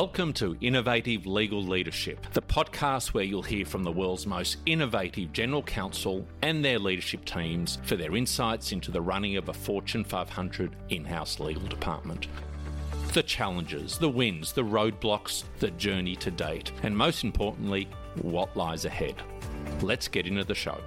[0.00, 5.32] Welcome to Innovative Legal Leadership, the podcast where you'll hear from the world's most innovative
[5.32, 10.04] general counsel and their leadership teams for their insights into the running of a Fortune
[10.04, 12.28] 500 in house legal department.
[13.12, 17.88] The challenges, the wins, the roadblocks, the journey to date, and most importantly,
[18.22, 19.16] what lies ahead.
[19.82, 20.80] Let's get into the show.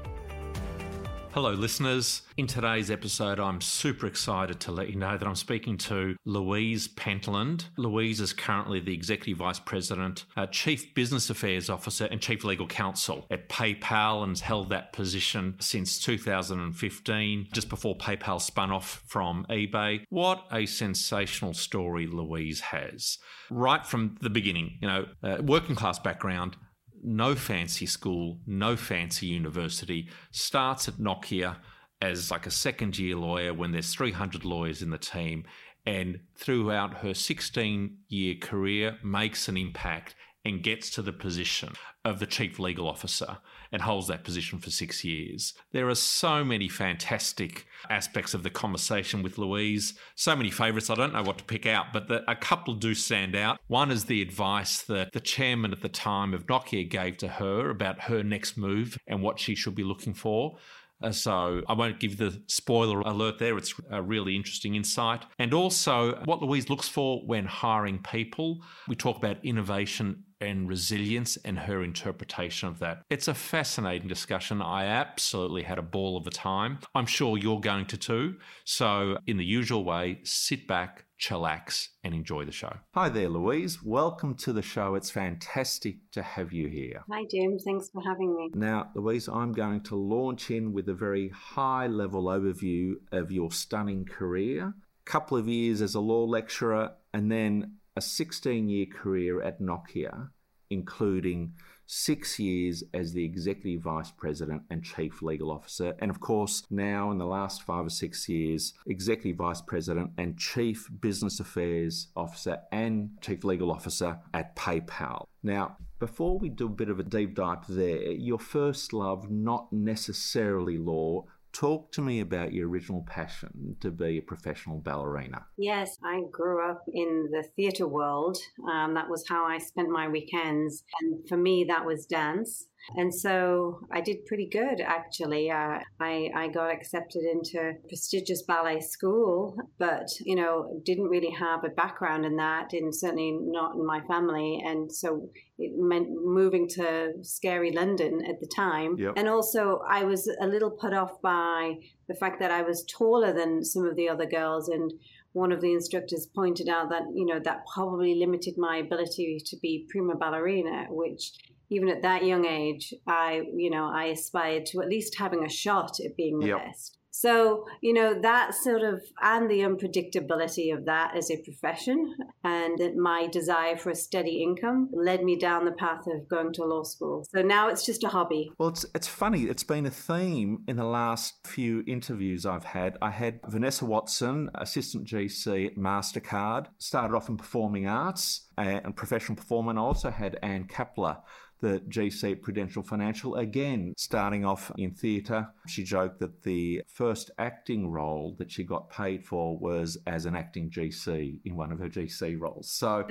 [1.34, 2.24] Hello, listeners.
[2.36, 6.90] In today's episode, I'm super excited to let you know that I'm speaking to Louise
[6.90, 7.68] Pentland.
[7.78, 12.68] Louise is currently the Executive Vice President, uh, Chief Business Affairs Officer, and Chief Legal
[12.68, 19.02] Counsel at PayPal and has held that position since 2015, just before PayPal spun off
[19.08, 20.04] from eBay.
[20.10, 23.20] What a sensational story Louise has.
[23.50, 26.58] Right from the beginning, you know, uh, working class background,
[27.04, 31.58] no fancy school, no fancy university, starts at Nokia
[32.02, 35.44] as like a second year lawyer when there's 300 lawyers in the team,
[35.86, 42.20] and throughout her 16 year career makes an impact and gets to the position of
[42.20, 43.38] the chief legal officer
[43.72, 45.54] and holds that position for six years.
[45.72, 50.90] There are so many fantastic aspects of the conversation with Louise, so many favourites.
[50.90, 53.60] I don't know what to pick out, but the, a couple do stand out.
[53.68, 57.70] One is the advice that the chairman at the time of Nokia gave to her
[57.70, 60.58] about her next move and what she should be looking for.
[61.04, 63.58] Uh, so I won't give the spoiler alert there.
[63.58, 65.26] It's a really interesting insight.
[65.40, 68.60] And also what Louise looks for when hiring people.
[68.88, 73.04] We talk about innovation and resilience and her interpretation of that.
[73.10, 74.62] It's a fascinating discussion.
[74.62, 76.80] I absolutely had a ball of a time.
[76.96, 78.36] I'm sure you're going to too.
[78.66, 82.76] So, in the usual way, sit back, chillax, and enjoy the show.
[82.96, 83.84] Hi there, Louise.
[83.84, 84.96] Welcome to the show.
[84.96, 87.04] It's fantastic to have you here.
[87.12, 87.60] Hi, Jim.
[87.60, 88.50] Thanks for having me.
[88.56, 93.52] Now, Louise, I'm going to launch in with a very high level overview of your
[93.52, 94.74] stunning career.
[95.06, 100.30] Couple of years as a law lecturer, and then a 16 year career at Nokia,
[100.70, 101.54] including
[101.86, 107.12] six years as the executive vice president and chief legal officer, and of course, now
[107.12, 112.60] in the last five or six years, executive vice president and chief business affairs officer
[112.72, 115.26] and chief legal officer at PayPal.
[115.44, 119.72] Now, before we do a bit of a deep dive there, your first love, not
[119.74, 125.46] necessarily law, Talk to me about your original passion to be a professional ballerina.
[125.58, 128.38] Yes, I grew up in the theatre world.
[128.72, 130.84] Um, that was how I spent my weekends.
[131.02, 132.68] And for me, that was dance.
[132.96, 135.50] And so I did pretty good, actually.
[135.52, 141.64] Uh, I, I got accepted into prestigious ballet school, but, you know, didn't really have
[141.64, 144.62] a background in that, and certainly not in my family.
[144.66, 148.96] And so it meant moving to scary London at the time.
[148.98, 149.14] Yep.
[149.16, 151.76] And also, I was a little put off by
[152.08, 154.70] the fact that I was taller than some of the other girls.
[154.70, 154.92] And
[155.34, 159.58] one of the instructors pointed out that, you know, that probably limited my ability to
[159.62, 161.32] be prima ballerina, which
[161.72, 165.50] even at that young age, I, you know, I aspired to at least having a
[165.50, 166.58] shot at being the yep.
[166.66, 166.98] best.
[167.12, 172.78] So, you know, that sort of, and the unpredictability of that as a profession and
[172.80, 176.64] that my desire for a steady income led me down the path of going to
[176.64, 177.26] law school.
[177.32, 178.52] So now it's just a hobby.
[178.58, 179.44] Well, it's, it's funny.
[179.44, 182.98] It's been a theme in the last few interviews I've had.
[183.02, 189.36] I had Vanessa Watson, assistant GC at MasterCard, started off in performing arts and professional
[189.36, 189.72] performer.
[189.72, 191.18] And I also had Ann Kappler
[191.62, 195.48] the GC Prudential Financial, again, starting off in theatre.
[195.68, 200.36] She joked that the first acting role that she got paid for was as an
[200.36, 202.70] acting GC in one of her GC roles.
[202.70, 203.08] So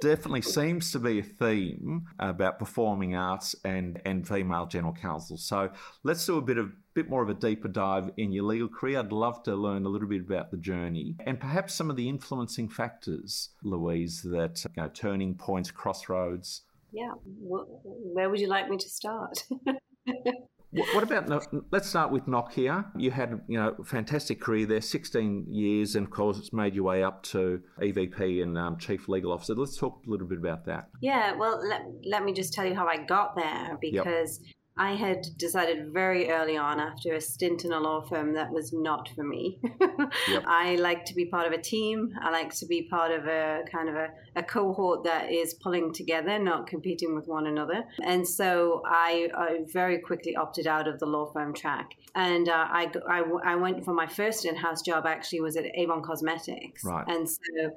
[0.00, 5.36] definitely seems to be a theme about performing arts and, and female general counsel.
[5.36, 5.70] So
[6.02, 8.98] let's do a bit of bit more of a deeper dive in your legal career.
[8.98, 12.08] I'd love to learn a little bit about the journey and perhaps some of the
[12.08, 16.62] influencing factors, Louise, that you know, turning points, crossroads
[16.92, 19.44] yeah, where would you like me to start?
[20.70, 22.86] what about let's start with Nokia.
[22.96, 26.84] You had you know fantastic career there, 16 years, and of course it's made your
[26.84, 29.54] way up to EVP and um, Chief Legal Officer.
[29.54, 30.88] Let's talk a little bit about that.
[31.00, 34.54] Yeah, well, let, let me just tell you how I got there because yep.
[34.76, 38.72] I had decided very early on after a stint in a law firm that was
[38.72, 39.58] not for me.
[40.28, 40.44] yep.
[40.46, 42.14] I like to be part of a team.
[42.22, 45.92] I like to be part of a kind of a, a, cohort that is pulling
[45.92, 47.84] together, not competing with one another.
[48.02, 51.90] And so I, I very quickly opted out of the law firm track.
[52.14, 56.02] And uh, I, I, I, went for my first in-house job actually was at Avon
[56.02, 56.84] Cosmetics.
[56.84, 57.04] Right.
[57.06, 57.70] And so,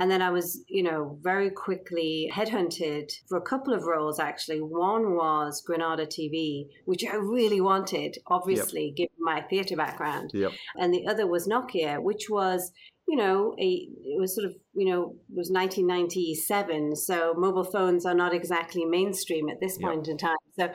[0.00, 4.60] and then I was, you know, very quickly headhunted for a couple of roles actually.
[4.60, 6.35] One was Granada TV
[6.84, 8.96] which I really wanted, obviously, yep.
[8.96, 10.30] given my theatre background.
[10.34, 10.52] Yep.
[10.76, 12.72] And the other was Nokia, which was,
[13.08, 16.96] you know, a, it was sort of you know, was 1997.
[16.96, 20.12] So mobile phones are not exactly mainstream at this point yep.
[20.12, 20.36] in time.
[20.58, 20.70] So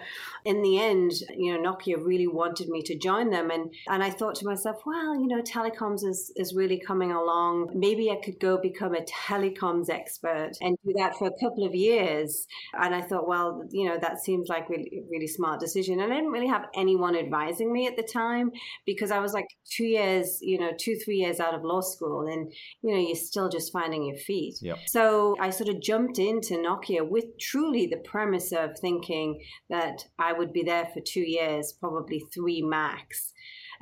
[0.45, 3.49] in the end, you know, Nokia really wanted me to join them.
[3.49, 7.71] And, and I thought to myself, well, you know, telecoms is, is really coming along.
[7.73, 11.73] Maybe I could go become a telecoms expert and do that for a couple of
[11.73, 12.47] years.
[12.73, 15.99] And I thought, well, you know, that seems like really, really smart decision.
[15.99, 18.51] And I didn't really have anyone advising me at the time
[18.85, 22.27] because I was like two years, you know, two, three years out of law school.
[22.27, 22.51] And,
[22.83, 24.55] you know, you're still just finding your feet.
[24.61, 24.77] Yep.
[24.87, 30.33] So I sort of jumped into Nokia with truly the premise of thinking that I
[30.33, 33.33] would be there for two years, probably three max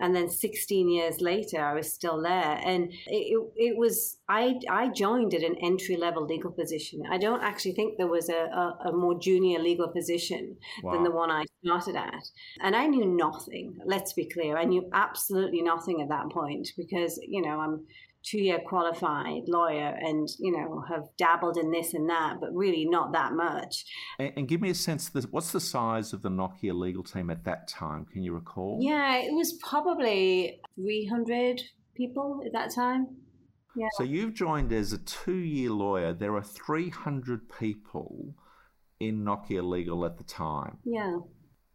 [0.01, 4.87] and then 16 years later i was still there and it, it was I, I
[4.89, 8.89] joined at an entry level legal position i don't actually think there was a, a,
[8.89, 10.93] a more junior legal position wow.
[10.93, 12.23] than the one i started at
[12.61, 17.19] and i knew nothing let's be clear i knew absolutely nothing at that point because
[17.27, 17.85] you know i'm
[18.23, 22.85] two year qualified lawyer and you know have dabbled in this and that but really
[22.85, 23.85] not that much.
[24.19, 27.29] And, and give me a sense of what's the size of the nokia legal team
[27.29, 28.05] at that time?
[28.05, 28.79] Can you recall?
[28.81, 31.61] Yeah it was probably 300
[31.95, 33.07] people at that time.
[33.75, 33.87] Yeah.
[33.97, 36.13] so you've joined as a two year lawyer.
[36.13, 38.35] There are 300 people
[38.99, 40.77] in nokia legal at the time.
[40.83, 41.19] Yeah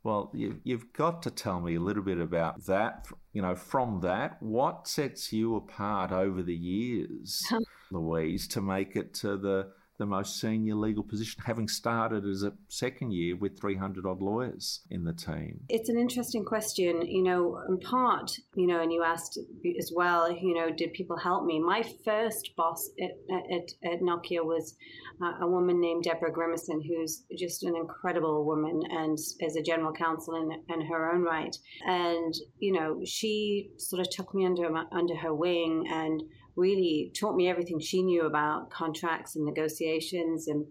[0.04, 3.06] well, you, have got to tell me a little bit about that.
[3.32, 7.42] You know, from that, what sets you apart over the years,
[7.90, 12.52] Louise, to make it to the the most senior legal position, having started as a
[12.68, 15.60] second year with 300 odd lawyers in the team?
[15.68, 17.06] It's an interesting question.
[17.06, 19.38] You know, in part, you know, and you asked
[19.78, 21.60] as well, you know, did people help me?
[21.60, 23.12] My first boss at,
[23.52, 24.74] at, at Nokia was
[25.22, 29.92] uh, a woman named Deborah Grimison, who's just an incredible woman and as a general
[29.92, 31.56] counsel in, in her own right.
[31.86, 36.22] And, you know, she sort of took me under, under her wing and
[36.56, 40.66] really taught me everything she knew about contracts and negotiations and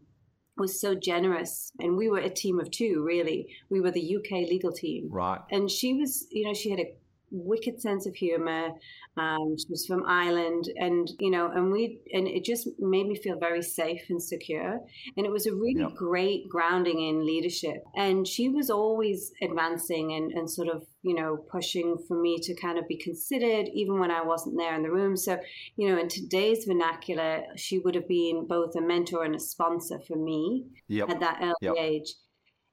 [0.57, 1.71] was so generous.
[1.79, 3.47] And we were a team of two really.
[3.69, 5.09] We were the uk legal team.
[5.11, 5.41] Right.
[5.51, 6.93] And she was you know she had a
[7.33, 8.69] wicked sense of humor.
[9.17, 13.15] Um, she was from Ireland, and you know, and we and it just made me
[13.15, 14.79] feel very safe and secure.
[15.17, 15.95] And it was a really yep.
[15.95, 17.83] great grounding in leadership.
[17.95, 22.55] And she was always advancing and, and sort of you know pushing for me to
[22.55, 25.17] kind of be considered, even when I wasn't there in the room.
[25.17, 25.39] So
[25.75, 29.99] you know, in today's vernacular, she would have been both a mentor and a sponsor
[30.07, 31.09] for me yep.
[31.09, 31.75] at that early yep.
[31.77, 32.13] age.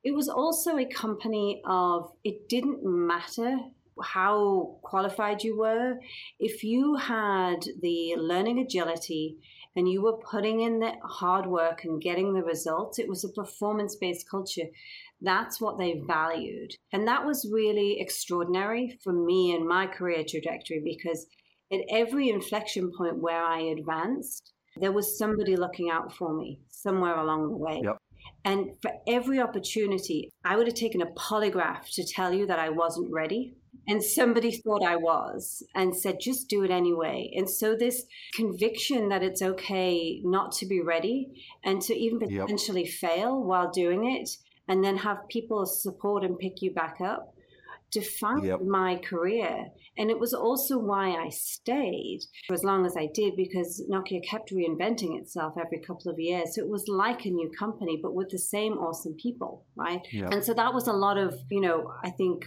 [0.02, 3.58] It was also a company of it didn't matter
[4.02, 5.98] how qualified you were,
[6.38, 9.36] if you had the learning agility
[9.76, 13.32] and you were putting in the hard work and getting the results, it was a
[13.32, 14.66] performance based culture.
[15.20, 16.74] That's what they valued.
[16.92, 21.26] And that was really extraordinary for me and my career trajectory because
[21.72, 27.18] at every inflection point where I advanced, there was somebody looking out for me somewhere
[27.18, 27.80] along the way.
[27.84, 27.96] Yep.
[28.44, 32.70] And for every opportunity, I would have taken a polygraph to tell you that I
[32.70, 33.56] wasn't ready
[33.88, 37.30] and somebody thought I was and said, just do it anyway.
[37.34, 38.04] And so, this
[38.34, 42.94] conviction that it's okay not to be ready and to even potentially yep.
[42.94, 44.30] fail while doing it,
[44.68, 47.34] and then have people support and pick you back up
[47.90, 48.62] defined yep.
[48.62, 49.66] my career.
[49.98, 54.24] And it was also why I stayed for as long as I did because Nokia
[54.24, 56.54] kept reinventing itself every couple of years.
[56.54, 60.00] So it was like a new company, but with the same awesome people, right?
[60.12, 60.32] Yep.
[60.32, 62.46] And so that was a lot of, you know, I think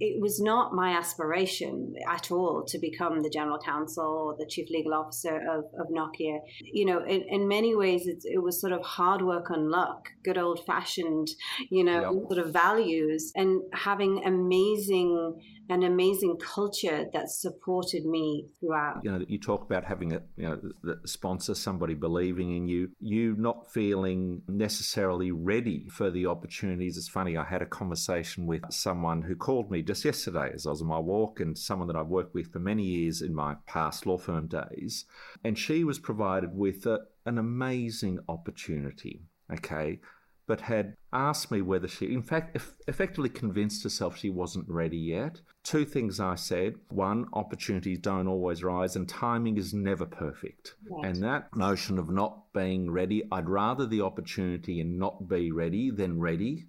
[0.00, 4.68] it was not my aspiration at all to become the general counsel or the chief
[4.70, 6.38] legal officer of, of Nokia.
[6.60, 10.38] You know, in, in many ways, it was sort of hard work and luck, good
[10.38, 11.28] old fashioned,
[11.70, 12.28] you know, yep.
[12.28, 19.00] sort of values, and having amazing an amazing culture that supported me throughout.
[19.04, 23.34] You know, you talk about having a you know sponsor, somebody believing in you, you
[23.38, 26.96] not feeling necessarily ready for the opportunities.
[26.96, 30.70] It's funny, I had a conversation with someone who called me just yesterday as I
[30.70, 33.56] was on my walk, and someone that I've worked with for many years in my
[33.66, 35.04] past law firm days,
[35.44, 39.22] and she was provided with a, an amazing opportunity.
[39.52, 40.00] Okay,
[40.46, 42.58] but had asked me whether she, in fact,
[42.88, 45.40] effectively convinced herself she wasn't ready yet.
[45.62, 46.74] Two things I said.
[46.88, 50.74] One, opportunities don't always rise, and timing is never perfect.
[50.90, 51.06] Right.
[51.06, 55.90] And that notion of not being ready, I'd rather the opportunity and not be ready
[55.90, 56.66] than ready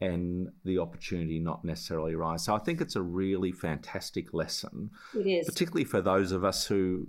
[0.00, 2.44] and the opportunity not necessarily rise.
[2.44, 4.90] So I think it's a really fantastic lesson.
[5.14, 5.46] It is.
[5.46, 7.08] Particularly for those of us who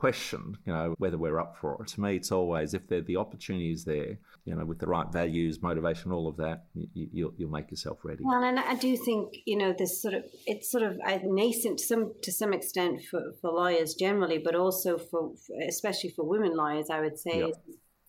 [0.00, 1.88] question, you know, whether we're up for it.
[1.88, 5.60] To me, it's always if the opportunity is there, you know, with the right values,
[5.60, 8.24] motivation, all of that, you, will you'll, you'll make yourself ready.
[8.24, 11.80] Well, and I do think you know this sort of it's sort of uh, nascent
[11.80, 15.32] to some to some extent for, for lawyers generally, but also for
[15.68, 17.52] especially for women lawyers, I would say, yep.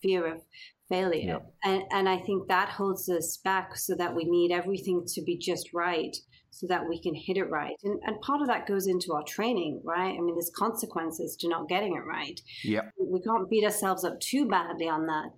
[0.02, 0.42] fear of
[0.92, 1.54] failure, yep.
[1.64, 5.38] and and I think that holds us back so that we need everything to be
[5.38, 6.16] just right
[6.52, 7.76] so that we can hit it right.
[7.84, 10.14] And, and part of that goes into our training, right?
[10.14, 12.40] I mean, there's consequences to not getting it right.
[12.64, 12.82] Yeah.
[13.00, 15.30] We can't beat ourselves up too badly on that.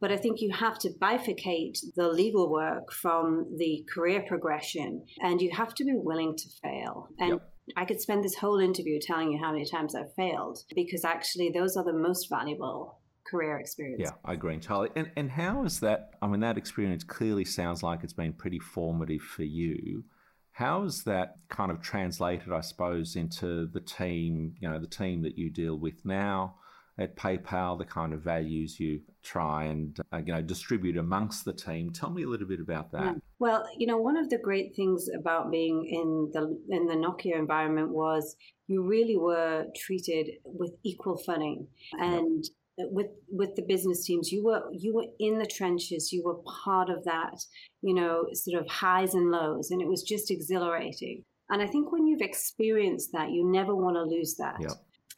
[0.00, 5.42] But I think you have to bifurcate the legal work from the career progression, and
[5.42, 7.08] you have to be willing to fail.
[7.18, 7.52] And yep.
[7.76, 11.50] I could spend this whole interview telling you how many times I've failed because actually
[11.50, 12.99] those are the most valuable
[13.30, 14.02] career experience.
[14.02, 14.90] Yeah, I agree, Charlie.
[14.96, 16.14] And and how is that?
[16.20, 20.04] I mean, that experience clearly sounds like it's been pretty formative for you.
[20.52, 25.22] How is that kind of translated, I suppose, into the team, you know, the team
[25.22, 26.56] that you deal with now
[26.98, 31.52] at PayPal, the kind of values you try and, uh, you know, distribute amongst the
[31.52, 31.90] team?
[31.90, 33.04] Tell me a little bit about that.
[33.04, 33.14] Yeah.
[33.38, 37.38] Well, you know, one of the great things about being in the in the Nokia
[37.38, 42.44] environment was you really were treated with equal footing and
[42.90, 46.90] with with the business teams you were you were in the trenches you were part
[46.90, 47.44] of that
[47.82, 51.24] you know sort of highs and lows and it was just exhilarating.
[51.50, 54.60] And i think when you've experienced that you never want to lose that.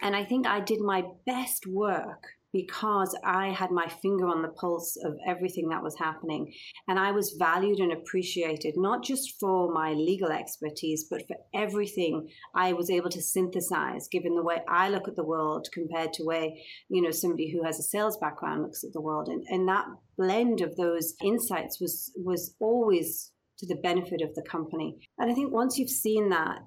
[0.00, 4.49] And i think i did my best work because I had my finger on the
[4.49, 6.52] pulse of everything that was happening.
[6.87, 12.28] And I was valued and appreciated, not just for my legal expertise, but for everything
[12.54, 16.25] I was able to synthesize, given the way I look at the world compared to
[16.25, 19.28] way, you know, somebody who has a sales background looks at the world.
[19.28, 24.42] And, and that blend of those insights was was always to the benefit of the
[24.42, 24.99] company.
[25.18, 26.59] And I think once you've seen that,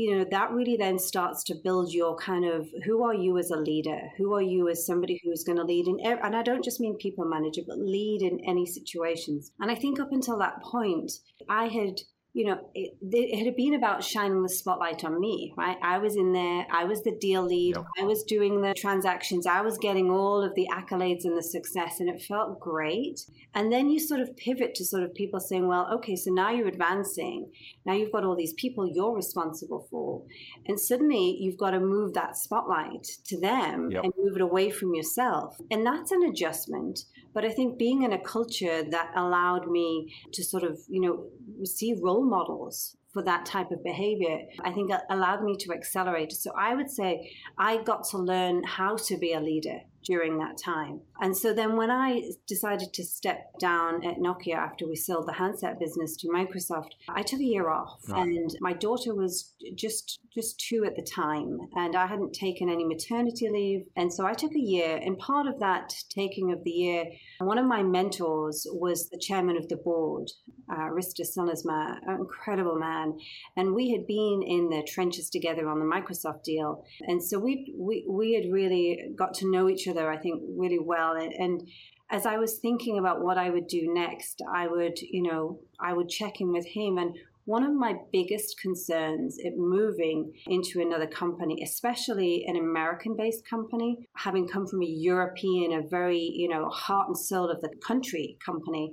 [0.00, 3.50] you know that really then starts to build your kind of who are you as
[3.50, 4.00] a leader?
[4.16, 6.96] Who are you as somebody who's going to lead in and i don't just mean
[6.96, 9.52] people manager but lead in any situations.
[9.60, 11.12] And i think up until that point
[11.48, 12.00] i had
[12.32, 15.76] you know, it, it, had been about shining the spotlight on me, right?
[15.82, 17.84] I was in there, I was the deal lead, yep.
[17.98, 21.98] I was doing the transactions, I was getting all of the accolades and the success,
[21.98, 23.26] and it felt great.
[23.54, 26.50] And then you sort of pivot to sort of people saying, well, okay, so now
[26.50, 27.50] you're advancing.
[27.84, 30.22] Now you've got all these people you're responsible for.
[30.66, 34.04] And suddenly you've got to move that spotlight to them yep.
[34.04, 35.56] and move it away from yourself.
[35.70, 37.06] And that's an adjustment.
[37.32, 41.26] But I think being in a culture that allowed me to sort of, you know,
[41.64, 46.32] see role models for that type of behavior, I think uh, allowed me to accelerate.
[46.32, 50.56] So I would say I got to learn how to be a leader during that
[50.56, 51.00] time.
[51.20, 55.34] And so then when I decided to step down at Nokia after we sold the
[55.34, 58.26] handset business to Microsoft, I took a year off right.
[58.26, 62.84] and my daughter was just just 2 at the time and I hadn't taken any
[62.84, 66.70] maternity leave and so I took a year and part of that taking of the
[66.70, 67.04] year
[67.40, 70.30] one of my mentors was the chairman of the board,
[70.70, 73.18] uh, Risto Siilasmaa, an incredible man.
[73.56, 76.84] And we had been in the trenches together on the Microsoft deal.
[77.02, 80.78] And so we, we, we had really got to know each other, I think, really
[80.78, 81.09] well.
[81.16, 81.68] And, and
[82.10, 85.92] as I was thinking about what I would do next, I would, you know, I
[85.92, 86.98] would check in with him.
[86.98, 93.48] And one of my biggest concerns at moving into another company, especially an American based
[93.48, 97.70] company, having come from a European, a very, you know, heart and soul of the
[97.84, 98.92] country company,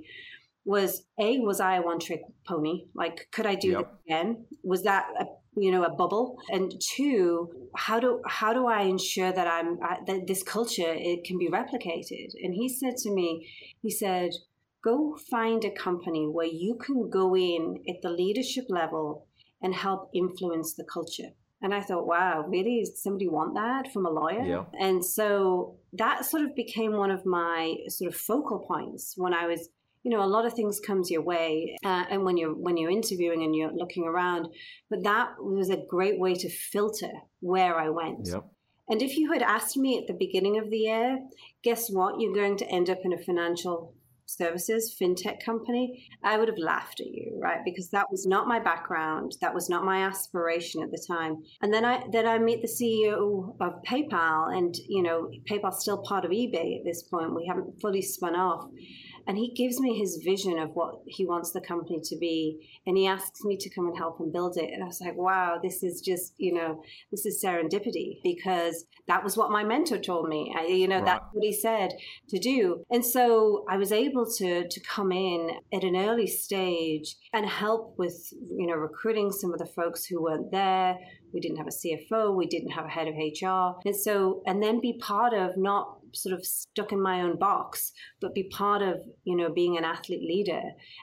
[0.64, 2.84] was A, was I a one trick pony?
[2.94, 3.80] Like, could I do yep.
[3.80, 4.44] it again?
[4.62, 5.24] Was that a
[5.60, 10.26] you know a bubble and two how do how do i ensure that i'm that
[10.26, 13.48] this culture it can be replicated and he said to me
[13.82, 14.30] he said
[14.84, 19.26] go find a company where you can go in at the leadership level
[19.62, 21.30] and help influence the culture.
[21.60, 22.80] And I thought, wow, really?
[22.80, 24.44] Does somebody want that from a lawyer?
[24.44, 24.64] Yeah.
[24.78, 29.46] And so that sort of became one of my sort of focal points when I
[29.46, 29.68] was,
[30.02, 32.90] you know, a lot of things comes your way, uh, and when you're when you're
[32.90, 34.48] interviewing and you're looking around,
[34.90, 38.28] but that was a great way to filter where I went.
[38.28, 38.44] Yep.
[38.90, 41.18] And if you had asked me at the beginning of the year,
[41.62, 42.18] guess what?
[42.18, 43.94] You're going to end up in a financial
[44.28, 47.60] services fintech company, I would have laughed at you, right?
[47.64, 49.36] Because that was not my background.
[49.40, 51.42] That was not my aspiration at the time.
[51.62, 55.98] And then I then I meet the CEO of PayPal, and you know, PayPal's still
[55.98, 57.34] part of eBay at this point.
[57.34, 58.66] We haven't fully spun off.
[59.28, 62.66] And he gives me his vision of what he wants the company to be.
[62.86, 64.70] And he asks me to come and help him build it.
[64.72, 69.22] And i was like wow this is just you know this is serendipity because that
[69.22, 70.54] was what my mentor told me.
[70.58, 71.04] I, you know right.
[71.04, 71.92] that's what he said
[72.30, 72.82] to do.
[72.90, 77.98] And so i was able to to come in at an early stage and help
[77.98, 80.98] with you know recruiting some of the folks who weren't there.
[81.30, 84.62] We didn't have a cfo we didn't have a head of hr and so and
[84.62, 88.82] then be part of not sort of stuck in my own box, but be part
[88.82, 90.62] of, you know, being an athlete leader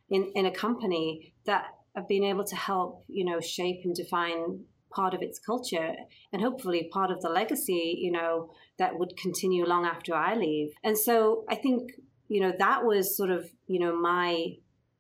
[0.10, 4.66] in, in a company that I've been able to help, you know, shape and define
[4.94, 5.94] part of its culture
[6.32, 10.70] and hopefully part of the legacy, you know, that would continue long after I leave.
[10.84, 11.92] And so I think,
[12.28, 14.56] you know, that was sort of, you know, my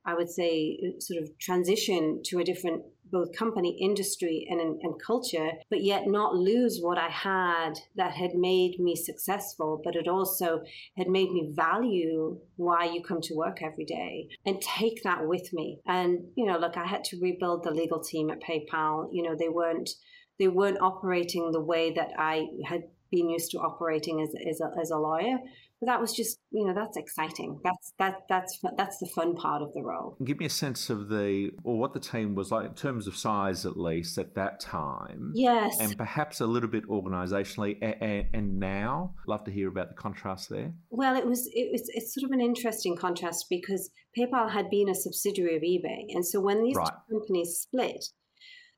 [0.06, 5.52] I would say, sort of transition to a different both company, industry, and, and culture,
[5.70, 10.62] but yet not lose what I had that had made me successful, but it also
[10.98, 15.54] had made me value why you come to work every day and take that with
[15.54, 15.80] me.
[15.86, 19.10] And, you know, look, I had to rebuild the legal team at PayPal.
[19.12, 19.90] You know, they weren't
[20.38, 24.70] they weren't operating the way that I had been used to operating as, as, a,
[24.82, 25.38] as a lawyer
[25.82, 27.60] that was just you know that's exciting.
[27.64, 30.18] That's that that's that's the fun part of the role.
[30.24, 33.16] Give me a sense of the or what the team was like in terms of
[33.16, 35.32] size at least at that time.
[35.36, 35.78] Yes.
[35.80, 39.14] And perhaps a little bit organizationally and, and now.
[39.28, 40.74] Love to hear about the contrast there.
[40.90, 44.90] Well it was it was it's sort of an interesting contrast because paypal had been
[44.90, 46.16] a subsidiary of ebay.
[46.16, 46.88] And so when these right.
[46.88, 48.06] two companies split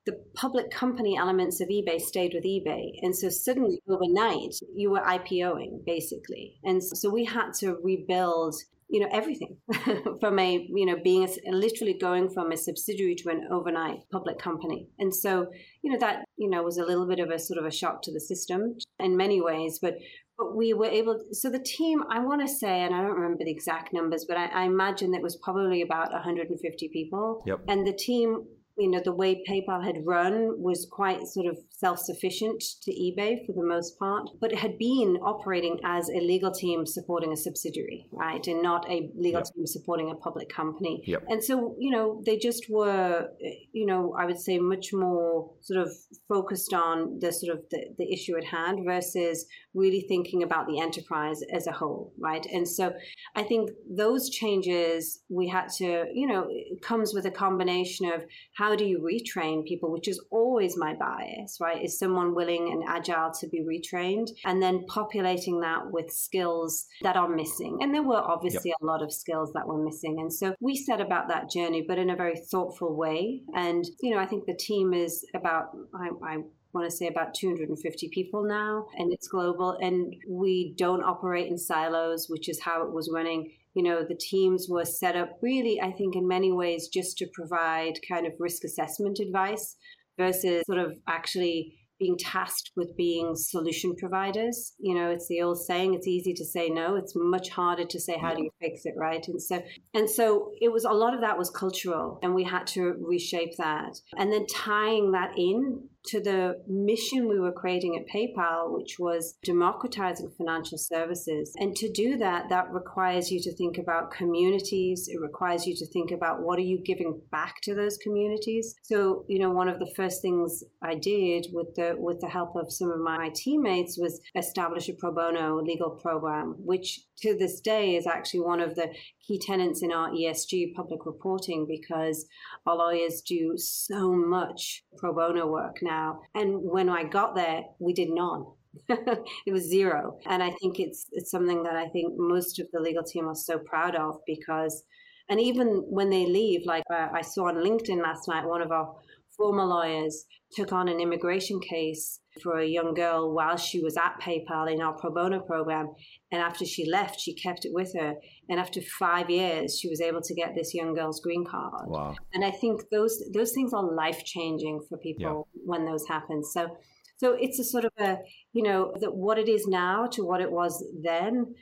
[0.08, 2.92] the public company elements of eBay stayed with eBay.
[3.02, 6.56] And so suddenly overnight, you were IPOing basically.
[6.64, 8.56] And so we had to rebuild
[8.90, 9.58] you know everything
[10.22, 14.40] from a you know being a, literally going from a subsidiary to an overnight public
[14.40, 15.48] company and so
[15.82, 18.02] you know that you know was a little bit of a sort of a shock
[18.02, 19.98] to the system in many ways but
[20.38, 23.44] but we were able so the team i want to say and i don't remember
[23.44, 27.60] the exact numbers but I, I imagine it was probably about 150 people yep.
[27.68, 28.46] and the team
[28.78, 33.54] you know the way PayPal had run was quite sort of self-sufficient to eBay for
[33.54, 38.08] the most part, but it had been operating as a legal team supporting a subsidiary,
[38.12, 39.54] right, and not a legal yep.
[39.54, 41.04] team supporting a public company.
[41.06, 41.24] Yep.
[41.28, 43.30] And so you know they just were,
[43.72, 45.90] you know, I would say much more sort of
[46.28, 49.46] focused on the sort of the, the issue at hand versus
[49.78, 52.46] really thinking about the enterprise as a whole, right?
[52.52, 52.94] And so
[53.36, 56.50] I think those changes we had to, you know,
[56.82, 61.60] comes with a combination of how do you retrain people, which is always my bias,
[61.62, 61.84] right?
[61.84, 64.30] Is someone willing and agile to be retrained?
[64.46, 67.78] And then populating that with skills that are missing.
[67.82, 68.78] And there were obviously yep.
[68.82, 70.18] a lot of skills that were missing.
[70.20, 73.44] And so we set about that journey, but in a very thoughtful way.
[73.56, 76.38] And, you know, I think the team is about, I, I
[76.74, 81.58] want to say about 250 people now and it's global and we don't operate in
[81.58, 85.80] silos which is how it was running you know, the teams were set up really,
[85.80, 89.76] I think, in many ways just to provide kind of risk assessment advice
[90.18, 94.74] versus sort of actually being tasked with being solution providers.
[94.80, 96.96] You know, it's the old saying, it's easy to say no.
[96.96, 99.24] It's much harder to say how do you fix it, right?
[99.28, 99.62] And so
[99.94, 103.58] and so it was a lot of that was cultural and we had to reshape
[103.58, 104.00] that.
[104.18, 109.38] And then tying that in to the mission we were creating at PayPal, which was
[109.44, 111.54] democratizing financial services.
[111.58, 115.08] And to do that, that requires you to think about communities.
[115.12, 118.76] It requires you to think about what are you giving back to those communities.
[118.84, 122.56] So, you know, one of the first things I did with the with the help
[122.56, 127.60] of some of my teammates was establish a pro bono legal program, which to this
[127.60, 128.90] day is actually one of the
[129.28, 132.26] key tenets in our ESG public reporting because
[132.66, 136.22] our lawyers do so much pro bono work now.
[136.34, 138.46] And when I got there, we did none.
[138.90, 140.20] it was zero.
[140.28, 143.36] And I think it's it's something that I think most of the legal team are
[143.36, 144.84] so proud of because
[145.30, 148.72] and even when they leave, like uh, I saw on LinkedIn last night, one of
[148.72, 148.96] our
[149.36, 154.20] former lawyers took on an immigration case for a young girl while she was at
[154.22, 155.94] PayPal in our pro bono program.
[156.32, 158.16] And after she left, she kept it with her.
[158.50, 161.88] And after five years, she was able to get this young girl's green card.
[161.88, 162.16] Wow.
[162.34, 165.62] And I think those those things are life changing for people yeah.
[165.66, 166.44] when those happen.
[166.44, 166.78] So
[167.18, 168.18] so it's a sort of a,
[168.54, 171.56] you know, that what it is now to what it was then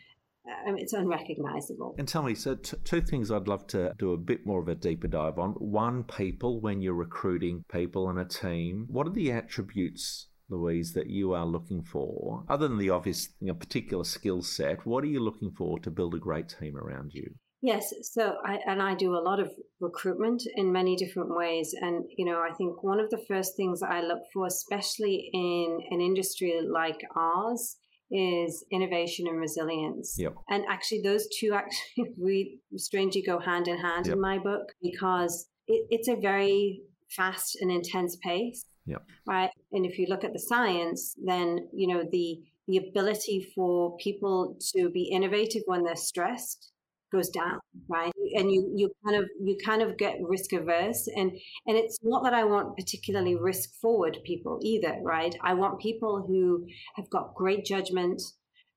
[0.65, 1.95] mean, it's unrecognizable.
[1.97, 4.67] And tell me, so t- two things I'd love to do a bit more of
[4.67, 5.51] a deeper dive on.
[5.53, 11.09] One, people, when you're recruiting people and a team, what are the attributes Louise, that
[11.09, 15.07] you are looking for, other than the obvious you know, particular skill set, what are
[15.07, 17.35] you looking for to build a great team around you?
[17.61, 22.05] Yes, so I and I do a lot of recruitment in many different ways, and
[22.15, 25.99] you know I think one of the first things I look for, especially in an
[25.99, 27.77] industry like ours,
[28.11, 30.15] is innovation and resilience.
[30.19, 30.35] Yep.
[30.49, 34.15] And actually, those two actually we strangely go hand in hand yep.
[34.15, 38.65] in my book because it, it's a very fast and intense pace.
[38.85, 39.03] Yep.
[39.27, 39.49] Right.
[39.71, 44.57] And if you look at the science, then you know the the ability for people
[44.75, 46.71] to be innovative when they're stressed
[47.11, 51.31] goes down right and you you kind of you kind of get risk averse and
[51.67, 56.25] and it's not that i want particularly risk forward people either right i want people
[56.27, 58.19] who have got great judgment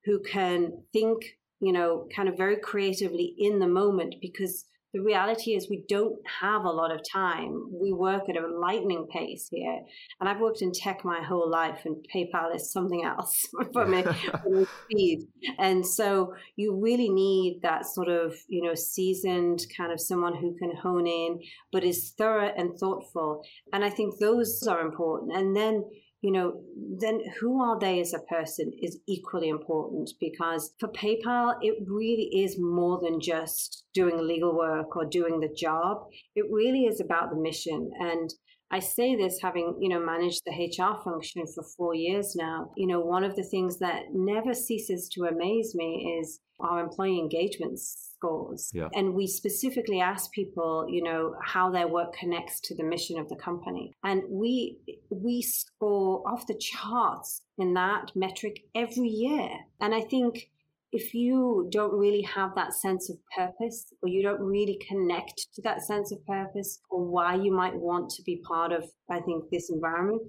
[0.05, 1.17] who can think
[1.59, 6.17] you know kind of very creatively in the moment because the reality is we don't
[6.41, 7.69] have a lot of time.
[7.71, 9.81] We work at a lightning pace here.
[10.19, 14.03] And I've worked in tech my whole life and PayPal is something else for me,
[14.85, 15.27] speed.
[15.59, 20.55] And so you really need that sort of, you know, seasoned kind of someone who
[20.57, 21.39] can hone in,
[21.71, 23.43] but is thorough and thoughtful.
[23.71, 25.37] And I think those are important.
[25.37, 25.83] And then
[26.21, 26.61] you know,
[26.99, 32.29] then who are they as a person is equally important because for PayPal, it really
[32.43, 36.07] is more than just doing legal work or doing the job.
[36.35, 37.89] It really is about the mission.
[37.99, 38.33] And
[38.71, 42.71] I say this having, you know, managed the HR function for four years now.
[42.77, 47.19] You know, one of the things that never ceases to amaze me is our employee
[47.19, 48.69] engagement scores.
[48.73, 48.89] Yeah.
[48.93, 53.29] And we specifically ask people, you know, how their work connects to the mission of
[53.29, 53.93] the company.
[54.03, 54.77] And we
[55.09, 59.49] we score off the charts in that metric every year.
[59.79, 60.49] And I think
[60.91, 65.61] if you don't really have that sense of purpose or you don't really connect to
[65.61, 69.43] that sense of purpose or why you might want to be part of i think
[69.51, 70.21] this environment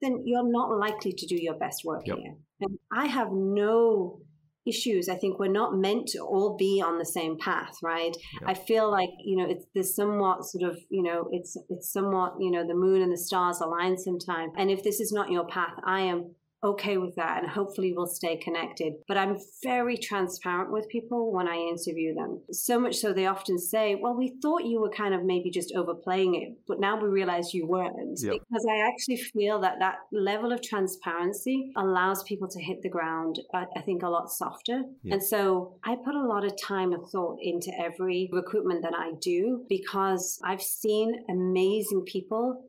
[0.00, 2.18] then you're not likely to do your best work yep.
[2.18, 4.20] here and i have no
[4.64, 8.50] issues i think we're not meant to all be on the same path right yep.
[8.50, 12.34] i feel like you know it's there's somewhat sort of you know it's it's somewhat
[12.38, 15.46] you know the moon and the stars align sometime and if this is not your
[15.46, 16.30] path i am
[16.64, 18.94] okay with that and hopefully we'll stay connected.
[19.08, 22.42] But I'm very transparent with people when I interview them.
[22.52, 25.72] So much so they often say, Well, we thought you were kind of maybe just
[25.76, 28.20] overplaying it, but now we realize you weren't.
[28.22, 28.32] Yep.
[28.32, 33.40] Because I actually feel that that level of transparency allows people to hit the ground,
[33.54, 34.82] I, I think, a lot softer.
[35.02, 35.12] Yep.
[35.12, 39.12] And so I put a lot of time and thought into every recruitment that I
[39.20, 42.68] do because I've seen amazing people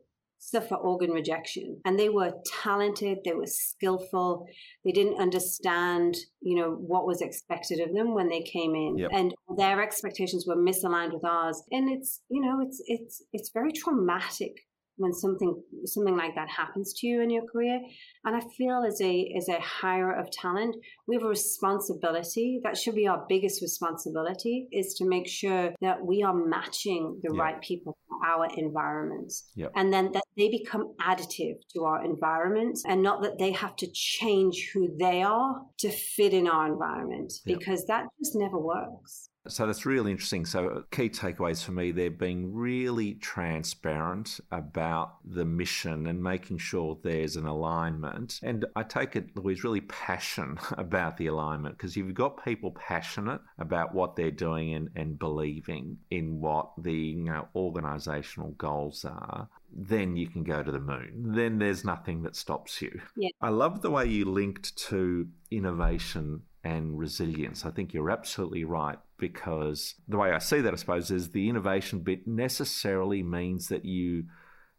[0.52, 1.80] suffer organ rejection.
[1.86, 4.46] And they were talented they were skillful
[4.84, 8.98] they didn't understand you know what was expected of them when they came in.
[8.98, 9.12] Yep.
[9.14, 11.62] and their expectations were misaligned with ours.
[11.72, 14.58] And it's you know it's it's it's very traumatic
[14.98, 17.80] when something something like that happens to you in your career.
[18.26, 20.76] And i feel as a as a hire of talent
[21.08, 26.06] we have a responsibility that should be our biggest responsibility is to make sure that
[26.06, 29.52] we are matching the right people for our environments.
[29.76, 33.88] And then that they become additive to our environment and not that they have to
[33.92, 39.66] change who they are to fit in our environment because that just never works so
[39.66, 40.46] that's really interesting.
[40.46, 46.60] So, uh, key takeaways for me, they're being really transparent about the mission and making
[46.60, 48.40] sure there's an alignment.
[48.42, 53.42] And I take it Louise really passionate about the alignment because you've got people passionate
[53.58, 59.50] about what they're doing and, and believing in what the you know, organizational goals are
[59.76, 61.34] then you can go to the moon.
[61.34, 63.02] Then there's nothing that stops you.
[63.16, 63.30] Yeah.
[63.42, 67.66] I love the way you linked to innovation and resilience.
[67.66, 71.48] I think you're absolutely right because the way I see that, I suppose, is the
[71.48, 74.26] innovation bit necessarily means that you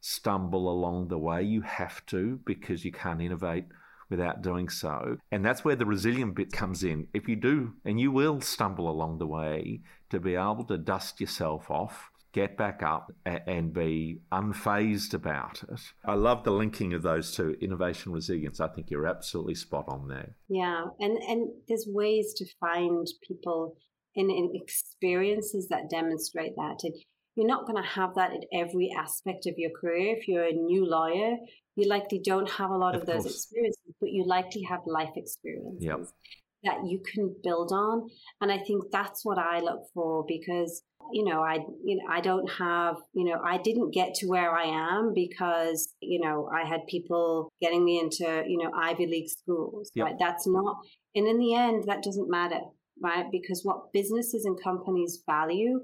[0.00, 1.42] stumble along the way.
[1.42, 3.64] You have to because you can't innovate
[4.10, 5.16] without doing so.
[5.32, 7.08] And that's where the resilient bit comes in.
[7.14, 9.80] If you do, and you will stumble along the way,
[10.10, 15.80] to be able to dust yourself off get back up and be unfazed about it.
[16.04, 18.60] I love the linking of those two, innovation, resilience.
[18.60, 20.34] I think you're absolutely spot on there.
[20.48, 23.76] Yeah, and and there's ways to find people
[24.14, 26.78] in, in experiences that demonstrate that.
[26.82, 26.94] And
[27.36, 30.16] you're not going to have that in every aspect of your career.
[30.16, 31.36] If you're a new lawyer,
[31.76, 35.12] you likely don't have a lot of, of those experiences, but you likely have life
[35.16, 35.84] experiences.
[35.84, 36.08] Yep.
[36.62, 38.08] That you can build on,
[38.40, 42.20] and I think that's what I look for because you know i you know i
[42.20, 46.66] don't have you know i didn't get to where i am because you know i
[46.66, 50.06] had people getting me into you know ivy league schools yep.
[50.06, 50.76] right that's not
[51.14, 52.60] and in the end that doesn't matter
[53.02, 55.80] right because what businesses and companies value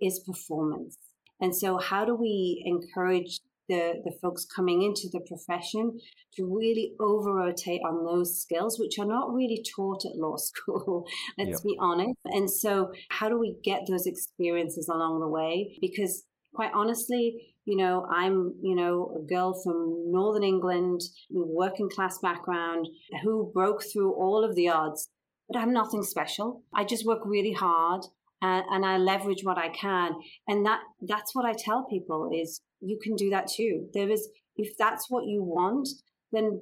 [0.00, 0.98] is performance
[1.40, 5.98] and so how do we encourage the, the folks coming into the profession
[6.34, 11.06] to really over rotate on those skills, which are not really taught at law school,
[11.38, 11.62] let's yep.
[11.62, 12.18] be honest.
[12.26, 15.78] And so, how do we get those experiences along the way?
[15.80, 22.18] Because quite honestly, you know, I'm, you know, a girl from Northern England, working class
[22.18, 22.86] background,
[23.22, 25.08] who broke through all of the odds,
[25.48, 26.62] but I'm nothing special.
[26.74, 28.02] I just work really hard
[28.42, 30.12] and, and I leverage what I can.
[30.48, 33.88] And that that's what I tell people is you can do that too.
[33.94, 35.88] There is, if that's what you want,
[36.32, 36.60] then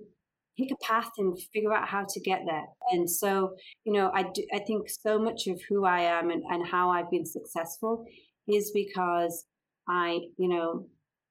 [0.59, 2.67] pick a path and figure out how to get there.
[2.91, 6.43] And so, you know, I, do, I think so much of who I am and,
[6.49, 8.05] and how I've been successful
[8.47, 9.47] is because
[9.89, 10.87] I, you know,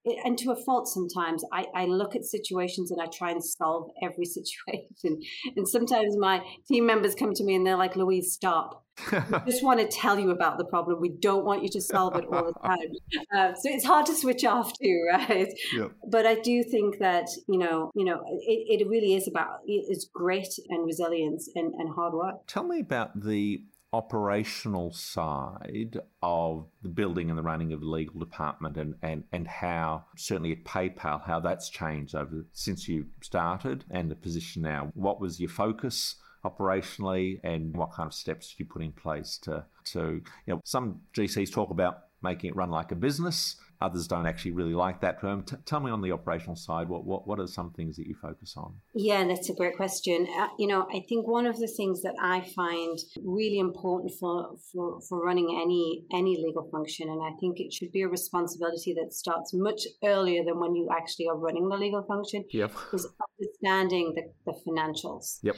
[0.06, 1.44] and to a fault sometimes.
[1.52, 5.22] I, I look at situations and i try and solve every situation.
[5.56, 8.86] And sometimes my team members come to me and they're like louise stop.
[9.12, 11.00] We just want to tell you about the problem.
[11.00, 12.92] We don't want you to solve it all the time.
[13.34, 15.48] Uh, so it's hard to switch off too right?
[15.74, 15.92] Yep.
[16.10, 20.06] but i do think that you know you know it, it really is about it's
[20.14, 22.36] grit and resilience and, and hard work.
[22.48, 28.20] Tell me about the operational side of the building and the running of the legal
[28.20, 33.84] department and, and, and how certainly at PayPal how that's changed over since you started
[33.90, 34.92] and the position now.
[34.94, 39.38] What was your focus operationally and what kind of steps did you put in place
[39.38, 44.08] to to you know some GCs talk about making it run like a business Others
[44.08, 45.44] don't actually really like that term.
[45.44, 48.16] T- tell me on the operational side, what, what, what are some things that you
[48.22, 48.76] focus on?
[48.94, 50.28] Yeah, that's a great question.
[50.40, 54.56] Uh, you know, I think one of the things that I find really important for,
[54.72, 58.94] for, for running any, any legal function, and I think it should be a responsibility
[59.02, 62.72] that starts much earlier than when you actually are running the legal function, yep.
[62.94, 63.08] is
[63.40, 65.40] understanding the, the financials.
[65.42, 65.56] Yep.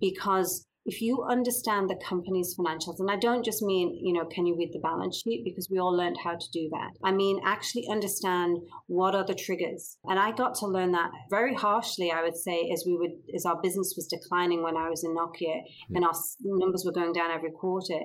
[0.00, 4.46] Because if you understand the company's financials, and I don't just mean, you know, can
[4.46, 6.92] you read the balance sheet because we all learned how to do that.
[7.04, 9.98] I mean, actually understand what are the triggers.
[10.04, 13.44] And I got to learn that very harshly, I would say, as we would, as
[13.44, 15.96] our business was declining when I was in Nokia hmm.
[15.96, 18.00] and our numbers were going down every quarter.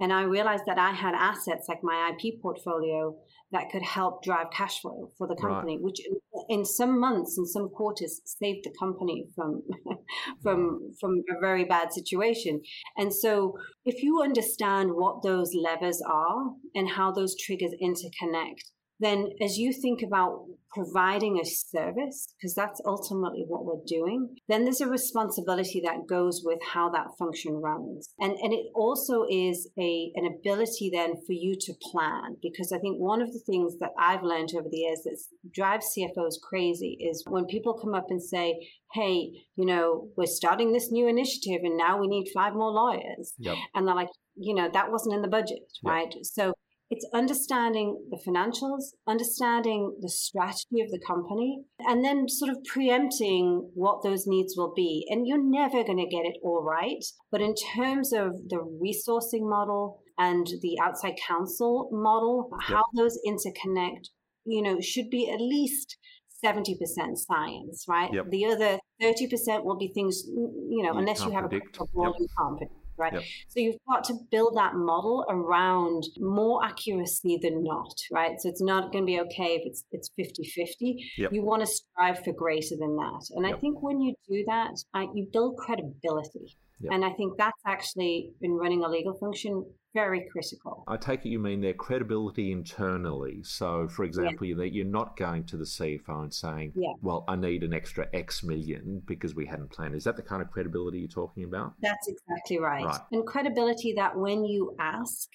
[0.00, 3.14] And I realized that I had assets like my IP portfolio
[3.52, 5.82] that could help drive cash flow for the company, right.
[5.82, 6.00] which
[6.48, 9.62] in some months and some quarters saved the company from
[10.42, 12.60] from from a very bad situation.
[12.96, 18.62] And so if you understand what those levers are and how those triggers interconnect,
[19.02, 24.64] then as you think about providing a service, because that's ultimately what we're doing, then
[24.64, 28.08] there's a responsibility that goes with how that function runs.
[28.18, 32.78] And, and it also is a, an ability then for you to plan, because I
[32.78, 35.18] think one of the things that I've learned over the years that
[35.52, 40.72] drives CFOs crazy is when people come up and say, hey, you know, we're starting
[40.72, 43.34] this new initiative and now we need five more lawyers.
[43.38, 43.56] Yep.
[43.74, 45.92] And they're like, you know, that wasn't in the budget, yep.
[45.92, 46.14] right?
[46.22, 46.54] So
[46.92, 53.70] it's understanding the financials, understanding the strategy of the company, and then sort of preempting
[53.72, 55.06] what those needs will be.
[55.08, 57.02] And you're never going to get it all right.
[57.30, 62.60] But in terms of the resourcing model and the outside counsel model, yep.
[62.60, 64.10] how those interconnect,
[64.44, 65.96] you know, should be at least
[66.44, 66.76] 70%
[67.16, 68.12] science, right?
[68.12, 68.26] Yep.
[68.28, 71.74] The other 30% will be things, you know, you unless you have predict.
[71.78, 72.12] a yep.
[72.18, 73.12] you can't predict right?
[73.12, 73.22] Yep.
[73.48, 78.40] So you've got to build that model around more accuracy than not, right?
[78.40, 80.94] So it's not going to be okay if it's it's 50-50.
[81.18, 81.32] Yep.
[81.32, 83.22] You want to strive for greater than that.
[83.34, 83.56] And yep.
[83.56, 84.72] I think when you do that,
[85.14, 86.56] you build credibility.
[86.90, 89.64] And I think that's actually in running a legal function
[89.94, 90.84] very critical.
[90.88, 93.42] I take it you mean their credibility internally.
[93.42, 94.54] So, for example, yeah.
[94.56, 96.92] that you're not going to the CFO and saying, yeah.
[97.02, 100.42] "Well, I need an extra X million because we hadn't planned." Is that the kind
[100.42, 101.74] of credibility you're talking about?
[101.80, 102.84] That's exactly right.
[102.84, 103.00] right.
[103.12, 105.28] And credibility that when you ask,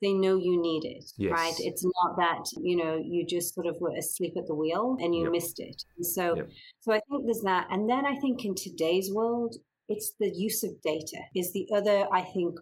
[0.00, 1.32] they know you need it, yes.
[1.32, 1.54] right?
[1.58, 5.14] It's not that you know you just sort of were asleep at the wheel and
[5.14, 5.32] you yep.
[5.32, 5.84] missed it.
[5.96, 6.48] And so, yep.
[6.80, 9.56] so I think there's that, and then I think in today's world,
[9.90, 12.58] it's the use of data is the other I think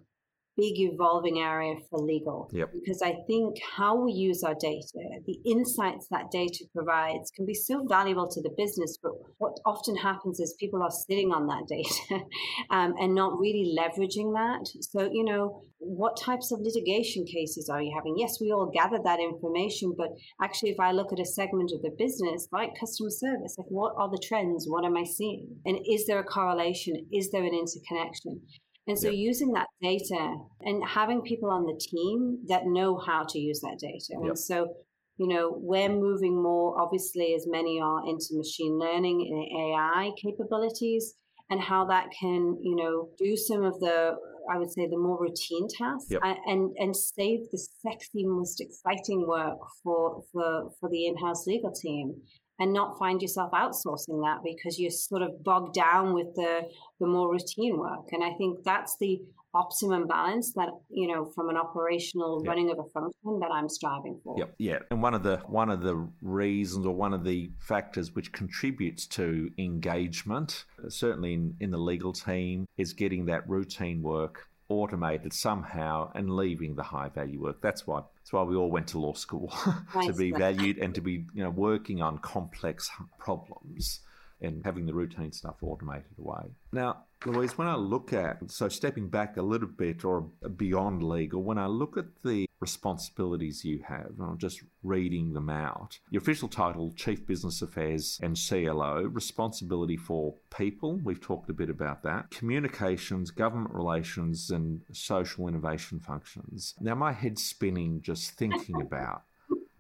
[0.58, 2.50] big evolving area for legal.
[2.52, 2.72] Yep.
[2.74, 7.54] Because I think how we use our data, the insights that data provides can be
[7.54, 8.98] so valuable to the business.
[9.00, 12.24] But what often happens is people are sitting on that data
[12.70, 14.66] um, and not really leveraging that.
[14.80, 18.16] So, you know, what types of litigation cases are you having?
[18.18, 20.08] Yes, we all gather that information, but
[20.42, 23.94] actually, if I look at a segment of the business like customer service, like what
[23.96, 24.66] are the trends?
[24.66, 25.46] What am I seeing?
[25.64, 27.06] And is there a correlation?
[27.12, 28.42] Is there an interconnection?
[28.88, 29.18] And so yep.
[29.18, 33.78] using that data and having people on the team that know how to use that
[33.78, 34.18] data.
[34.18, 34.22] Yep.
[34.22, 34.74] And so,
[35.18, 41.14] you know, we're moving more, obviously, as many are into machine learning and AI capabilities
[41.50, 44.16] and how that can, you know, do some of the,
[44.50, 46.22] I would say, the more routine tasks yep.
[46.24, 52.14] and, and save the sexy, most exciting work for, for, for the in-house legal team.
[52.58, 56.68] And not find yourself outsourcing that because you're sort of bogged down with the
[57.00, 58.08] the more routine work.
[58.12, 59.20] And i think that's the
[59.54, 62.48] optimum balance that you know from an operational yep.
[62.48, 64.36] running of a function that i'm striving for.
[64.38, 64.54] Yep.
[64.58, 64.78] Yeah.
[64.90, 69.06] And one of the one of the reasons or one of the factors which contributes
[69.08, 76.10] to engagement certainly in, in the legal team is getting that routine work automated somehow
[76.14, 79.14] and leaving the high value work that's why that's why we all went to law
[79.14, 79.52] school
[80.04, 84.00] to be valued and to be you know working on complex problems
[84.40, 86.52] and having the routine stuff automated away.
[86.72, 90.22] Now, Louise, when I look at, so stepping back a little bit or
[90.56, 95.50] beyond legal, when I look at the responsibilities you have, and I'm just reading them
[95.50, 95.98] out.
[96.10, 101.70] Your official title, Chief Business Affairs and CLO, responsibility for people, we've talked a bit
[101.70, 106.74] about that, communications, government relations, and social innovation functions.
[106.80, 109.22] Now, my head's spinning just thinking about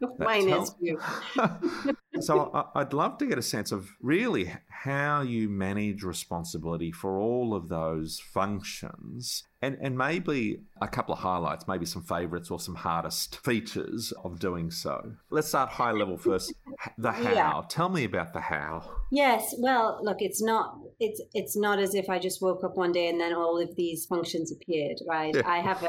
[0.18, 1.00] Mine is you.
[2.22, 7.54] so I'd love to get a sense of really how you manage responsibility for all
[7.54, 12.76] of those functions and, and maybe a couple of highlights, maybe some favorites or some
[12.76, 15.12] hardest features of doing so.
[15.30, 16.54] Let's start high level first.
[16.96, 17.32] The how.
[17.32, 17.62] Yeah.
[17.68, 18.88] Tell me about the how.
[19.10, 19.54] Yes.
[19.58, 23.08] Well, look, it's not it's it's not as if I just woke up one day
[23.08, 25.34] and then all of these functions appeared, right?
[25.34, 25.42] Yeah.
[25.44, 25.88] I have a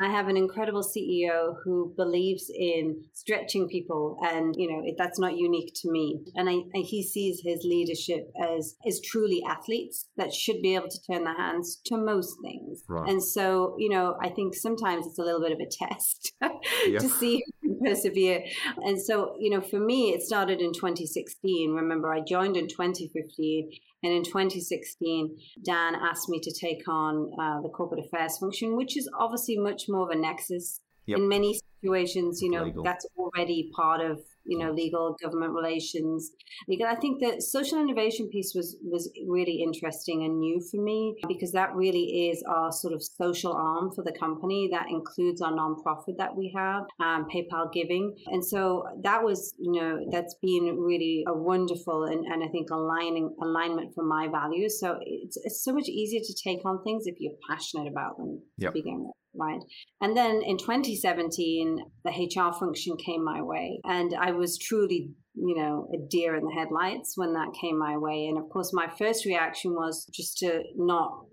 [0.00, 5.20] I have an incredible CEO who believes in stretching people, and you know it, that's
[5.20, 6.20] not unique to me.
[6.34, 10.88] And I, I, he sees his leadership as as truly athletes that should be able
[10.88, 12.82] to turn their hands to most things.
[12.88, 13.08] Right.
[13.08, 17.08] And so, you know, I think sometimes it's a little bit of a test to
[17.08, 18.44] see who can persevere.
[18.78, 21.70] And so, you know, for me, it started in 2016.
[21.70, 23.70] Remember, I joined in 2015
[24.04, 28.98] and in 2016, Dan asked me to take on uh, the corporate affairs function, which
[28.98, 30.80] is obviously much more of a nexus.
[31.06, 31.18] Yep.
[31.18, 32.84] In many situations, you know, Legal.
[32.84, 36.30] that's already part of you know legal government relations.
[36.68, 41.14] Legal i think the social innovation piece was was really interesting and new for me
[41.28, 44.68] because that really is our sort of social arm for the company.
[44.70, 48.14] That includes our nonprofit that we have um, paypal giving.
[48.26, 52.70] And so that was you know that's been really a wonderful and, and i think
[52.70, 54.80] aligning alignment for my values.
[54.80, 58.42] So it's, it's so much easier to take on things if you're passionate about them
[58.58, 58.72] yep.
[58.72, 59.60] to begin with right?
[60.00, 65.56] And then in 2017, the HR function came my way, and I was truly, you
[65.56, 68.26] know, a deer in the headlights when that came my way.
[68.26, 71.24] And of course, my first reaction was just to not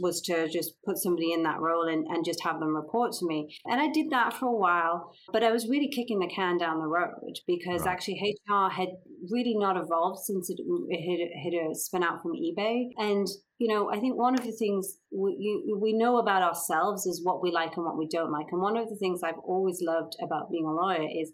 [0.00, 3.26] was to just put somebody in that role and, and just have them report to
[3.26, 3.54] me.
[3.66, 6.78] And I did that for a while, but I was really kicking the can down
[6.78, 7.92] the road because right.
[7.92, 8.88] actually HR had
[9.30, 12.88] really not evolved since it, it had, had uh, spun out from eBay.
[12.96, 13.26] And
[13.58, 17.22] you know, I think one of the things we, you, we know about ourselves is
[17.22, 18.46] what we like and what we don't like.
[18.50, 21.30] And one of the things I've always loved about being a lawyer is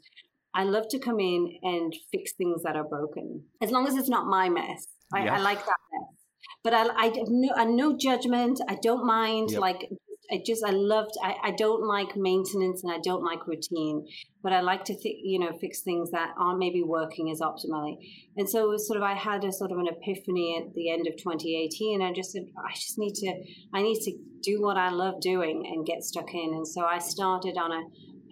[0.54, 4.08] I love to come in and fix things that are broken, as long as it's
[4.08, 4.86] not my mess.
[5.14, 6.18] I, I like that mess.
[6.64, 8.60] But I, I, no, I no judgment.
[8.68, 9.60] I don't mind yep.
[9.60, 9.88] like
[10.30, 14.06] I just I loved I, I don't like maintenance and I don't like routine,
[14.42, 17.96] but I like to th- you know fix things that aren't maybe working as optimally.
[18.36, 21.16] And so sort of I had a sort of an epiphany at the end of
[21.16, 22.02] 2018.
[22.02, 25.64] I just said I just need to I need to do what I love doing
[25.66, 26.52] and get stuck in.
[26.54, 27.82] And so I started on a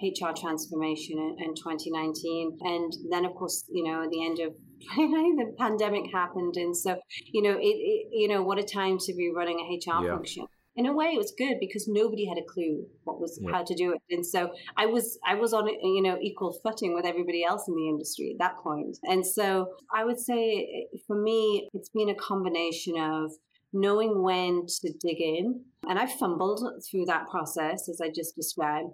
[0.03, 4.55] HR transformation in, in 2019, and then of course you know at the end of
[4.97, 6.97] the pandemic happened and so
[7.33, 10.11] you know it, it, you know what a time to be running a hr yeah.
[10.11, 10.45] function
[10.77, 13.51] in a way it was good because nobody had a clue what was yeah.
[13.51, 16.95] how to do it and so i was i was on you know equal footing
[16.95, 18.85] with everybody else in the industry at that point.
[18.85, 23.33] point and so i would say for me it's been a combination of
[23.73, 28.91] knowing when to dig in and i fumbled through that process as i just described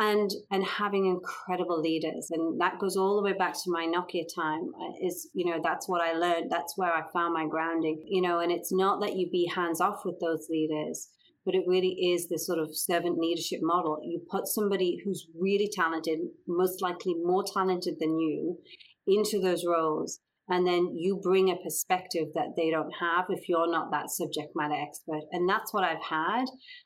[0.00, 4.24] and and having incredible leaders and that goes all the way back to my nokia
[4.34, 8.02] time uh, is you know that's what i learned that's where i found my grounding
[8.08, 11.08] you know and it's not that you be hands off with those leaders
[11.44, 13.98] but it really is this sort of servant leadership model.
[14.04, 18.58] You put somebody who's really talented, most likely more talented than you,
[19.06, 23.70] into those roles and then you bring a perspective that they don't have if you're
[23.70, 25.22] not that subject matter expert.
[25.32, 26.44] And that's what i've had.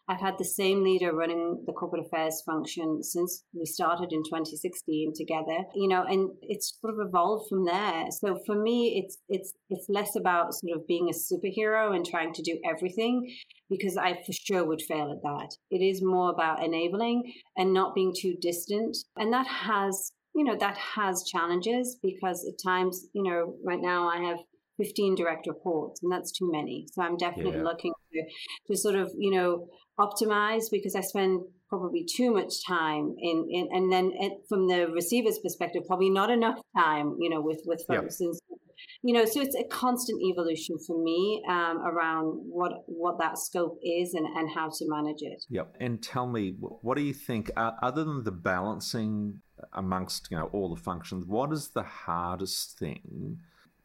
[0.09, 5.13] I've had the same leader running the corporate affairs function since we started in 2016
[5.17, 8.07] together you know and it's sort of evolved from there.
[8.11, 12.33] So for me it's it's it's less about sort of being a superhero and trying
[12.35, 13.35] to do everything
[13.71, 15.51] because i for sure would fail at that.
[15.71, 18.97] It is more about enabling and not being too distant.
[19.17, 24.09] And that has you know, that has challenges because at times, you know, right now
[24.09, 24.39] I have
[24.79, 26.87] 15 direct reports and that's too many.
[26.93, 27.63] So I'm definitely yeah.
[27.63, 29.69] looking to, to sort of, you know,
[29.99, 34.13] optimize because I spend probably too much time in, in and then
[34.49, 38.21] from the receiver's perspective, probably not enough time, you know, with, with folks.
[38.21, 38.59] And so,
[39.03, 43.79] you know, so it's a constant evolution for me um, around what what that scope
[43.83, 45.45] is and, and how to manage it.
[45.51, 45.77] Yep.
[45.81, 49.41] And tell me, what do you think, uh, other than the balancing
[49.73, 53.41] amongst, you know, all the functions, what is the hardest thing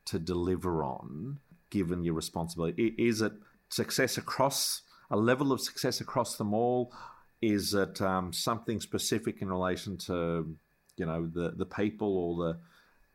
[0.06, 1.40] to deliver on
[1.70, 2.96] given your responsibility?
[2.98, 3.34] Is it
[3.70, 4.82] success across
[5.12, 6.94] a level of success across them all?
[7.42, 10.56] Is it um, something specific in relation to
[10.98, 12.60] you know the the people or the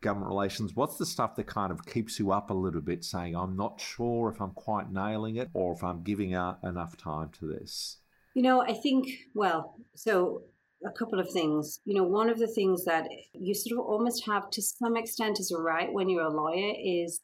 [0.01, 0.75] government relations?
[0.75, 3.81] What's the stuff that kind of keeps you up a little bit, saying I'm not
[3.81, 7.99] sure if I'm quite nailing it or if I'm giving out enough time to this?
[8.35, 10.43] You know, I think well, so
[10.87, 11.81] a couple of things.
[11.85, 15.41] You know, one of the things that you sort of almost have to some extent
[15.41, 17.21] as a right when you're a lawyer is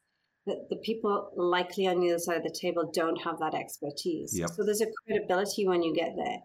[0.47, 4.37] that the people likely on the other side of the table don't have that expertise.
[4.37, 4.51] Yep.
[4.51, 6.39] So there's a credibility when you get there.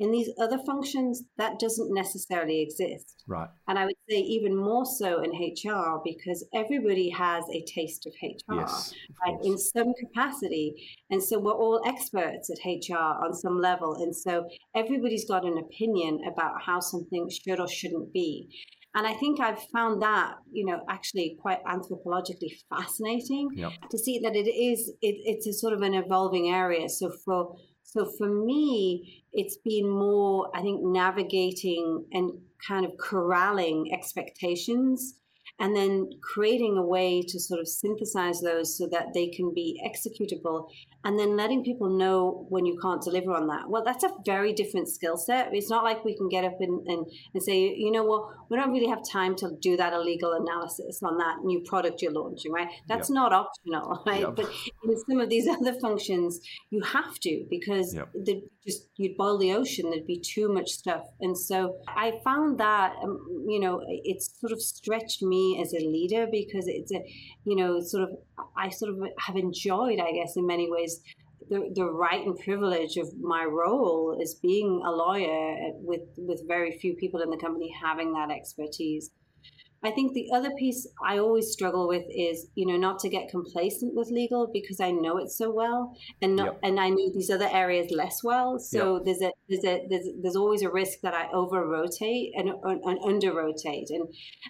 [0.00, 3.22] In these other functions, that doesn't necessarily exist.
[3.28, 3.48] Right.
[3.68, 8.14] And I would say even more so in HR because everybody has a taste of
[8.22, 8.94] HR yes,
[9.24, 10.74] right, in some capacity.
[11.10, 13.94] And so we're all experts at HR on some level.
[13.94, 18.48] And so everybody's got an opinion about how something should or shouldn't be.
[18.94, 23.72] And I think I've found that, you know, actually quite anthropologically fascinating yep.
[23.90, 26.88] to see that it is, it, it's a sort of an evolving area.
[26.88, 27.54] So for,
[27.92, 32.30] so for me, it's been more, I think, navigating and
[32.66, 35.16] kind of corralling expectations
[35.60, 39.80] and then creating a way to sort of synthesize those so that they can be
[39.86, 40.68] executable
[41.04, 43.68] and then letting people know when you can't deliver on that.
[43.68, 45.50] Well, that's a very different skill set.
[45.52, 48.56] It's not like we can get up and, and, and say, you know, well, we
[48.56, 52.52] don't really have time to do that illegal analysis on that new product you're launching,
[52.52, 52.68] right?
[52.88, 53.14] That's yep.
[53.14, 54.20] not optional, right?
[54.20, 54.36] Yep.
[54.36, 54.50] But
[54.84, 56.40] in some of these other functions,
[56.70, 58.08] you have to because yep.
[58.66, 59.90] just you'd boil the ocean.
[59.90, 64.52] There'd be too much stuff, and so I found that um, you know it's sort
[64.52, 67.00] of stretched me as a leader because it's a
[67.44, 68.10] you know sort of
[68.56, 71.00] I sort of have enjoyed, I guess, in many ways
[71.48, 76.78] the, the right and privilege of my role as being a lawyer with with very
[76.78, 79.10] few people in the company having that expertise.
[79.82, 83.30] I think the other piece I always struggle with is, you know, not to get
[83.30, 86.60] complacent with legal because I know it so well, and not, yep.
[86.62, 88.58] and I know these other areas less well.
[88.58, 89.04] So yep.
[89.04, 92.98] there's a there's a there's, there's always a risk that I over rotate and, and
[93.06, 94.06] under rotate, and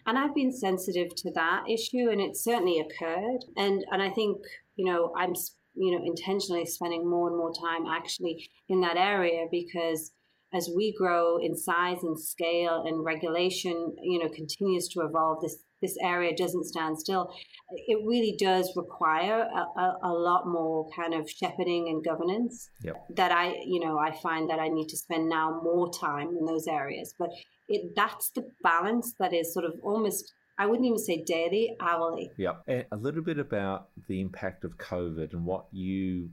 [0.07, 4.39] and I've been sensitive to that issue, and it certainly occurred, and and I think
[4.74, 5.35] you know I'm
[5.74, 10.11] you know intentionally spending more and more time actually in that area because
[10.53, 15.62] as we grow in size and scale and regulation, you know, continues to evolve, this
[15.80, 17.32] this area doesn't stand still.
[17.70, 22.68] It really does require a, a, a lot more kind of shepherding and governance.
[22.82, 22.96] Yep.
[23.16, 26.44] That I, you know, I find that I need to spend now more time in
[26.44, 27.14] those areas.
[27.18, 27.30] But
[27.68, 32.30] it that's the balance that is sort of almost I wouldn't even say daily, hourly.
[32.36, 32.57] Yeah.
[32.68, 36.28] A little bit about the impact of COVID and what you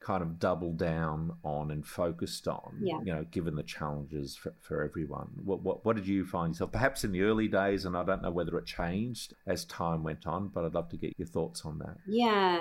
[0.00, 2.98] kind of doubled down on and focused on, yeah.
[3.04, 5.28] you know, given the challenges for, for everyone.
[5.44, 8.22] What, what, what did you find yourself, perhaps in the early days, and I don't
[8.22, 11.62] know whether it changed as time went on, but I'd love to get your thoughts
[11.66, 11.96] on that.
[12.06, 12.60] Yeah,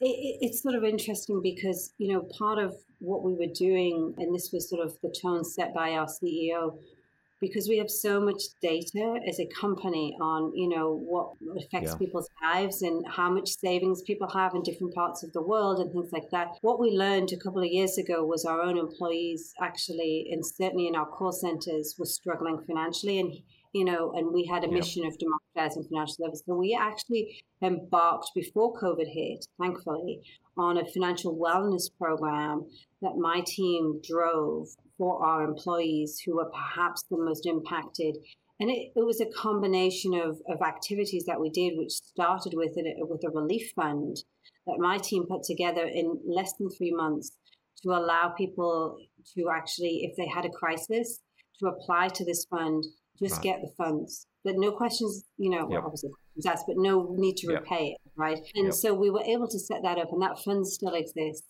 [0.00, 4.34] it, it's sort of interesting because, you know, part of what we were doing, and
[4.34, 6.76] this was sort of the tone set by our CEO,
[7.40, 11.98] because we have so much data as a company on you know what affects yeah.
[11.98, 15.90] people's lives and how much savings people have in different parts of the world and
[15.92, 19.52] things like that what we learned a couple of years ago was our own employees
[19.60, 23.32] actually and certainly in our call centers were struggling financially and
[23.72, 26.42] you know, and we had a mission of democratizing financial services.
[26.46, 30.20] So we actually embarked before COVID hit, thankfully,
[30.56, 32.66] on a financial wellness program
[33.02, 34.68] that my team drove
[34.98, 38.16] for our employees who were perhaps the most impacted.
[38.58, 42.76] And it, it was a combination of, of activities that we did, which started with
[42.76, 44.16] a, with a relief fund
[44.66, 47.30] that my team put together in less than three months
[47.82, 48.98] to allow people
[49.34, 51.20] to actually, if they had a crisis,
[51.60, 52.84] to apply to this fund,
[53.22, 53.42] just right.
[53.42, 54.26] get the funds.
[54.44, 55.82] But no questions, you know, yep.
[55.84, 57.62] obviously questions asked, but no need to yep.
[57.62, 58.38] repay it, right?
[58.54, 58.74] And yep.
[58.74, 61.46] so we were able to set that up, and that fund still exists.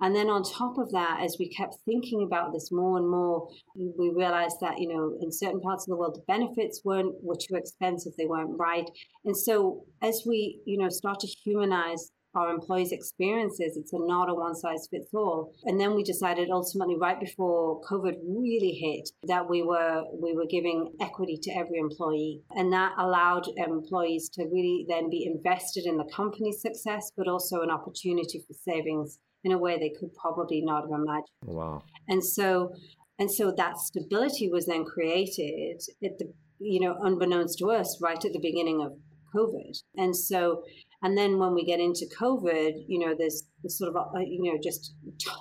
[0.00, 3.48] And then on top of that, as we kept thinking about this more and more,
[3.76, 7.36] we realized that, you know, in certain parts of the world, the benefits weren't were
[7.36, 8.90] too expensive, they weren't right.
[9.24, 13.76] And so as we, you know, start to humanize our employees' experiences.
[13.76, 15.52] It's a not a one size fits all.
[15.64, 20.46] And then we decided ultimately right before COVID really hit that we were we were
[20.46, 22.42] giving equity to every employee.
[22.52, 27.60] And that allowed employees to really then be invested in the company's success, but also
[27.62, 31.26] an opportunity for savings in a way they could probably not have imagined.
[31.48, 31.82] Oh, wow.
[32.08, 32.72] And so
[33.18, 38.24] And so that stability was then created at the, you know, unbeknownst to us right
[38.24, 38.92] at the beginning of
[39.34, 39.82] COVID.
[39.96, 40.62] And so,
[41.02, 44.58] and then when we get into COVID, you know, there's, sort of, uh, you know,
[44.62, 44.94] just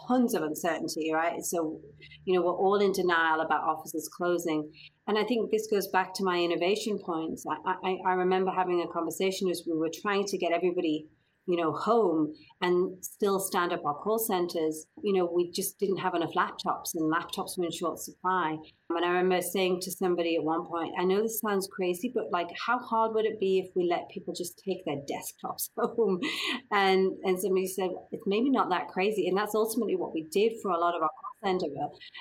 [0.08, 1.44] tons of uncertainty, right?
[1.44, 1.80] So,
[2.26, 4.72] you know, we're all in denial about offices closing.
[5.08, 7.44] And I think this goes back to my innovation points.
[7.48, 11.08] I, I, I remember having a conversation as we were trying to get everybody
[11.48, 14.86] you know, home and still stand up our call centers.
[15.04, 18.58] You know, we just didn't have enough laptops and laptops were in short supply.
[18.90, 22.26] And I remember saying to somebody at one point, I know this sounds crazy, but
[22.32, 26.20] like, how hard would it be if we let people just take their desktops home?
[26.72, 29.28] And and somebody said, it's maybe not that crazy.
[29.28, 31.68] And that's ultimately what we did for a lot of our call center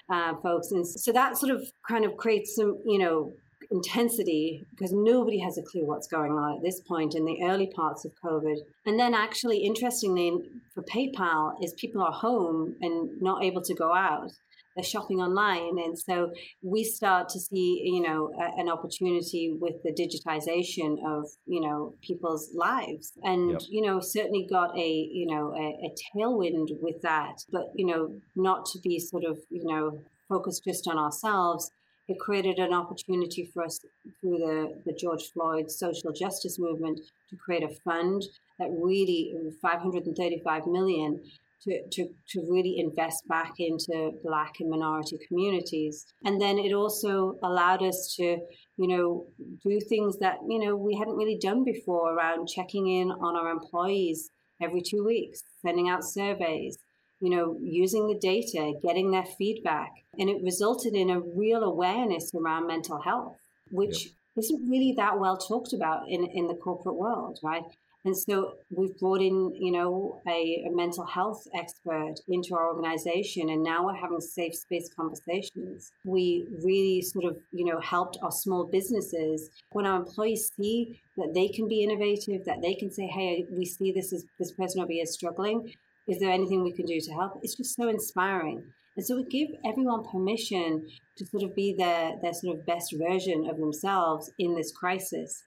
[0.09, 0.71] uh, folks.
[0.71, 3.33] And so that sort of kind of creates some, you know,
[3.71, 7.69] intensity because nobody has a clue what's going on at this point in the early
[7.69, 8.57] parts of COVID.
[8.87, 10.39] And then, actually, interestingly,
[10.75, 14.33] for PayPal, is people are home and not able to go out.
[14.77, 19.75] They're shopping online, and so we start to see, you know, a, an opportunity with
[19.83, 23.63] the digitization of, you know, people's lives, and yep.
[23.69, 27.43] you know, certainly got a, you know, a, a tailwind with that.
[27.51, 31.69] But you know, not to be sort of, you know, focused just on ourselves,
[32.11, 33.81] it created an opportunity for us
[34.21, 37.01] through the, the George Floyd social justice movement
[37.31, 38.23] to create a fund
[38.59, 39.33] that really
[39.63, 41.21] 535 million
[41.63, 46.07] to, to, to really invest back into black and minority communities.
[46.25, 48.39] And then it also allowed us to,
[48.77, 49.27] you know,
[49.63, 53.51] do things that, you know, we hadn't really done before around checking in on our
[53.51, 54.31] employees
[54.61, 56.79] every two weeks, sending out surveys,
[57.21, 59.91] you know, using the data, getting their feedback.
[60.19, 63.37] And it resulted in a real awareness around mental health,
[63.71, 64.15] which yep.
[64.39, 67.63] isn't really that well talked about in, in the corporate world, right?
[68.05, 73.51] And so we've brought in, you know, a, a, mental health expert into our organization,
[73.51, 75.93] and now we're having safe space conversations.
[76.07, 81.35] We really sort of, you know, helped our small businesses when our employees see that
[81.35, 84.81] they can be innovative, that they can say, "Hey, we see this is this person
[84.81, 85.71] over here struggling
[86.11, 87.39] is there anything we can do to help?
[87.43, 88.65] It's just so inspiring.
[88.97, 90.87] And so we give everyone permission
[91.17, 95.45] to sort of be their, their sort of best version of themselves in this crisis.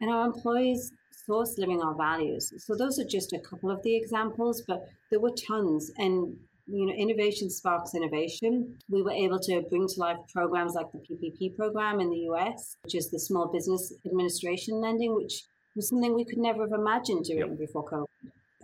[0.00, 0.92] And our employees
[1.26, 2.52] source living our values.
[2.58, 5.90] So those are just a couple of the examples, but there were tons.
[5.98, 6.34] And
[6.66, 8.78] you know, innovation sparks innovation.
[8.88, 12.76] We were able to bring to life programs like the PPP program in the US,
[12.82, 15.44] which is the Small Business Administration lending, which
[15.76, 17.58] was something we could never have imagined doing yep.
[17.58, 18.06] before COVID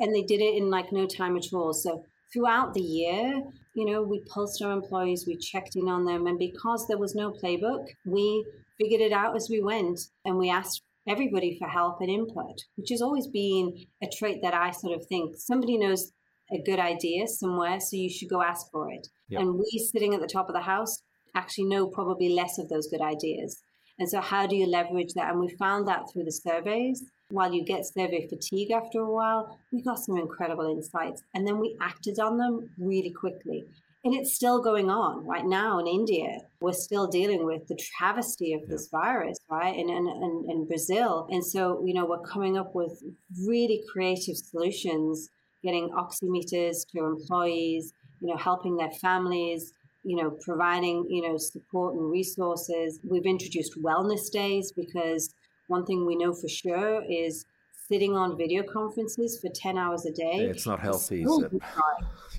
[0.03, 1.73] and they did it in like no time at all.
[1.73, 3.43] So throughout the year,
[3.75, 7.15] you know, we pulsed our employees, we checked in on them, and because there was
[7.15, 8.45] no playbook, we
[8.79, 12.91] figured it out as we went and we asked everybody for help and input, which
[12.91, 16.13] has always been a trait that I sort of think somebody knows
[16.53, 19.07] a good idea somewhere, so you should go ask for it.
[19.29, 19.41] Yep.
[19.41, 21.03] And we sitting at the top of the house
[21.35, 23.63] actually know probably less of those good ideas.
[23.99, 25.31] And so, how do you leverage that?
[25.31, 29.59] And we found that through the surveys while you get survey fatigue after a while,
[29.73, 33.65] we got some incredible insights and then we acted on them really quickly.
[34.05, 36.41] And it's still going on right now in India.
[36.61, 39.75] We're still dealing with the travesty of this virus, right?
[39.77, 41.29] And in Brazil.
[41.31, 43.03] And so, you know, we're coming up with
[43.47, 45.31] really creative solutions,
[45.63, 49.73] getting oximeters to employees, you know, helping their families,
[50.03, 52.99] you know, providing, you know, support and resources.
[53.09, 55.33] We've introduced wellness days because
[55.69, 57.45] one thing we know for sure is
[57.89, 60.37] sitting on video conferences for 10 hours a day.
[60.37, 61.53] Yeah, it's not healthy, is it?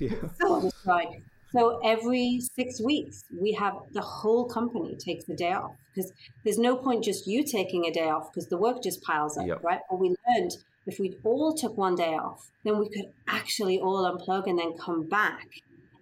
[0.00, 1.10] yeah.
[1.54, 6.12] So every six weeks, we have the whole company takes the day off because
[6.42, 9.46] there's no point just you taking a day off because the work just piles up,
[9.46, 9.62] yep.
[9.62, 9.78] right?
[9.88, 10.50] But we learned
[10.86, 14.76] if we all took one day off, then we could actually all unplug and then
[14.76, 15.46] come back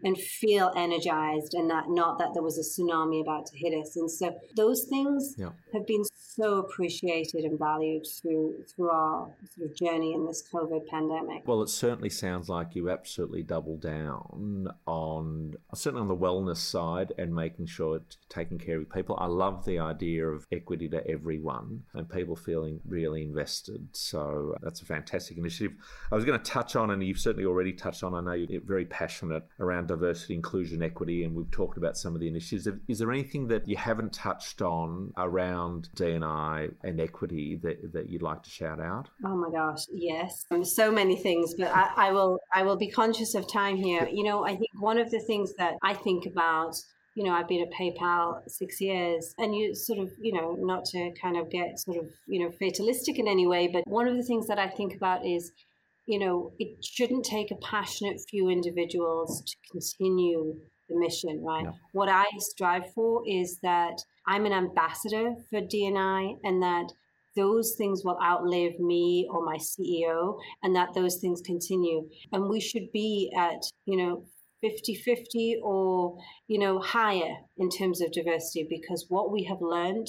[0.03, 3.95] and feel energized and that not that there was a tsunami about to hit us.
[3.97, 5.51] And so those things yeah.
[5.75, 6.03] have been
[6.35, 11.47] so appreciated and valued through through our sort of journey in this COVID pandemic.
[11.47, 17.13] Well, it certainly sounds like you absolutely double down on certainly on the wellness side
[17.19, 19.17] and making sure it's taking care of people.
[19.19, 23.89] I love the idea of equity to everyone and people feeling really invested.
[23.93, 25.77] So that's a fantastic initiative.
[26.11, 28.15] I was going to touch on, and you've certainly already touched on.
[28.15, 32.21] I know you're very passionate around diversity, inclusion, equity, and we've talked about some of
[32.21, 32.69] the initiatives.
[32.89, 38.23] Is there anything that you haven't touched on around D&I and equity that, that you'd
[38.23, 39.09] like to shout out?
[39.25, 43.35] Oh my gosh, yes, so many things, but I, I will I will be conscious
[43.35, 44.09] of time here.
[44.11, 46.77] You know, I think one of the things that I think about
[47.15, 50.87] you know, I've been at PayPal six years, and you sort of, you know, not
[50.87, 54.17] to kind of get sort of, you know, fatalistic in any way, but one of
[54.17, 55.53] the things that I think about is
[56.07, 60.57] you know, it shouldn't take a passionate few individuals to continue
[60.93, 61.65] the mission, right?
[61.65, 61.73] Yeah.
[61.93, 66.93] What I strive for is that I'm an ambassador for D&I and that
[67.35, 72.09] those things will outlive me or my CEO and that those things continue.
[72.33, 74.25] And we should be at, you know,
[74.61, 80.09] 50 50 or, you know, higher in terms of diversity because what we have learned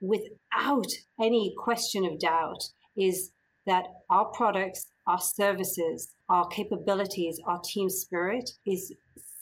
[0.00, 0.88] without
[1.20, 2.62] any question of doubt
[2.96, 3.30] is
[3.66, 8.92] that our products, our services, our capabilities, our team spirit is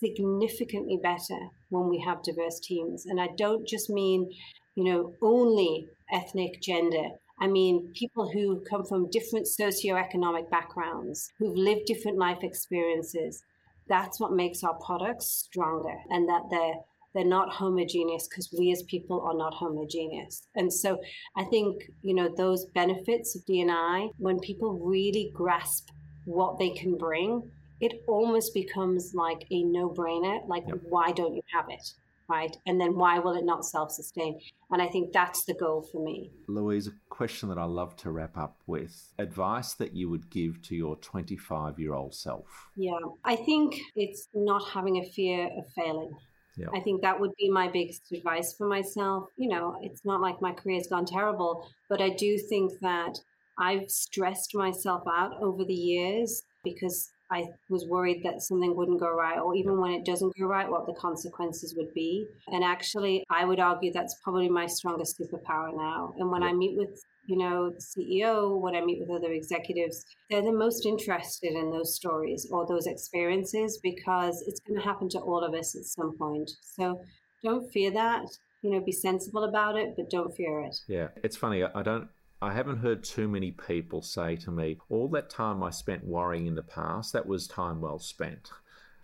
[0.02, 1.38] significantly better
[1.68, 3.06] when we have diverse teams.
[3.06, 4.30] And I don't just mean,
[4.74, 7.10] you know, only ethnic gender.
[7.40, 13.42] I mean, people who come from different socioeconomic backgrounds, who've lived different life experiences.
[13.88, 16.74] That's what makes our products stronger and that they're
[17.12, 20.46] they're not homogeneous because we as people are not homogeneous.
[20.54, 21.00] And so
[21.36, 25.88] I think, you know, those benefits of D&I, when people really grasp
[26.24, 27.50] what they can bring,
[27.80, 30.46] it almost becomes like a no brainer.
[30.46, 30.80] Like, yep.
[30.88, 31.92] why don't you have it?
[32.28, 32.56] Right.
[32.64, 34.38] And then why will it not self sustain?
[34.70, 36.30] And I think that's the goal for me.
[36.46, 40.62] Louise, a question that I love to wrap up with advice that you would give
[40.62, 42.68] to your 25 year old self.
[42.76, 42.98] Yeah.
[43.24, 46.12] I think it's not having a fear of failing.
[46.56, 46.68] Yeah.
[46.72, 49.28] I think that would be my biggest advice for myself.
[49.36, 53.18] You know, it's not like my career's gone terrible, but I do think that
[53.58, 59.10] I've stressed myself out over the years because I was worried that something wouldn't go
[59.14, 62.26] right, or even when it doesn't go right, what the consequences would be.
[62.48, 66.12] And actually, I would argue that's probably my strongest superpower now.
[66.18, 70.04] And when I meet with you know, the CEO, when I meet with other executives,
[70.28, 75.08] they're the most interested in those stories or those experiences because it's going to happen
[75.10, 76.50] to all of us at some point.
[76.62, 77.00] So
[77.44, 78.26] don't fear that.
[78.62, 80.76] You know, be sensible about it, but don't fear it.
[80.86, 81.62] Yeah, it's funny.
[81.62, 82.08] I don't.
[82.42, 86.46] I haven't heard too many people say to me, all that time I spent worrying
[86.46, 88.50] in the past, that was time well spent.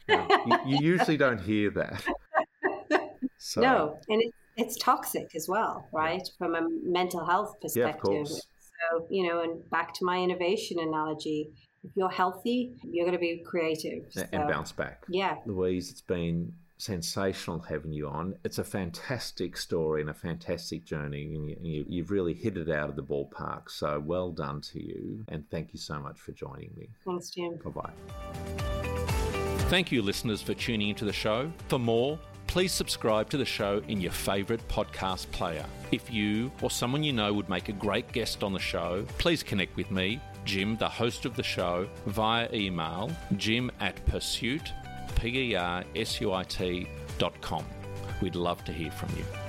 [0.09, 0.27] you,
[0.67, 2.03] you, usually don't hear that.
[3.39, 3.61] So.
[3.61, 6.23] No, and it's it's toxic as well, right?
[6.25, 6.33] Yeah.
[6.39, 8.11] From a mental health perspective.
[8.11, 8.47] Yeah, of course.
[8.91, 11.51] So, you know, and back to my innovation analogy,
[11.85, 14.05] if you're healthy, you're going to be creative.
[14.11, 15.05] So, and bounce back.
[15.09, 15.37] Yeah.
[15.47, 18.37] Louise, it's been sensational having you on.
[18.45, 22.71] It's a fantastic story and a fantastic journey, and you, you, have really hit it
[22.71, 23.71] out of the ballpark.
[23.71, 26.89] So well done to you, and thank you so much for joining me.
[27.05, 27.59] Thanks, Jim.
[27.65, 27.93] Bye bye.
[29.69, 31.51] Thank you, listeners, for tuning into the show.
[31.69, 35.65] For more, please subscribe to the show in your favourite podcast player.
[35.91, 39.43] If you or someone you know would make a great guest on the show, please
[39.43, 44.05] connect with me, Jim, the host of the show, via email, jim at
[45.17, 46.89] persuit, P-E-R-S-U-I-T
[47.19, 47.65] dot com.
[48.21, 49.46] We'd love to hear from you.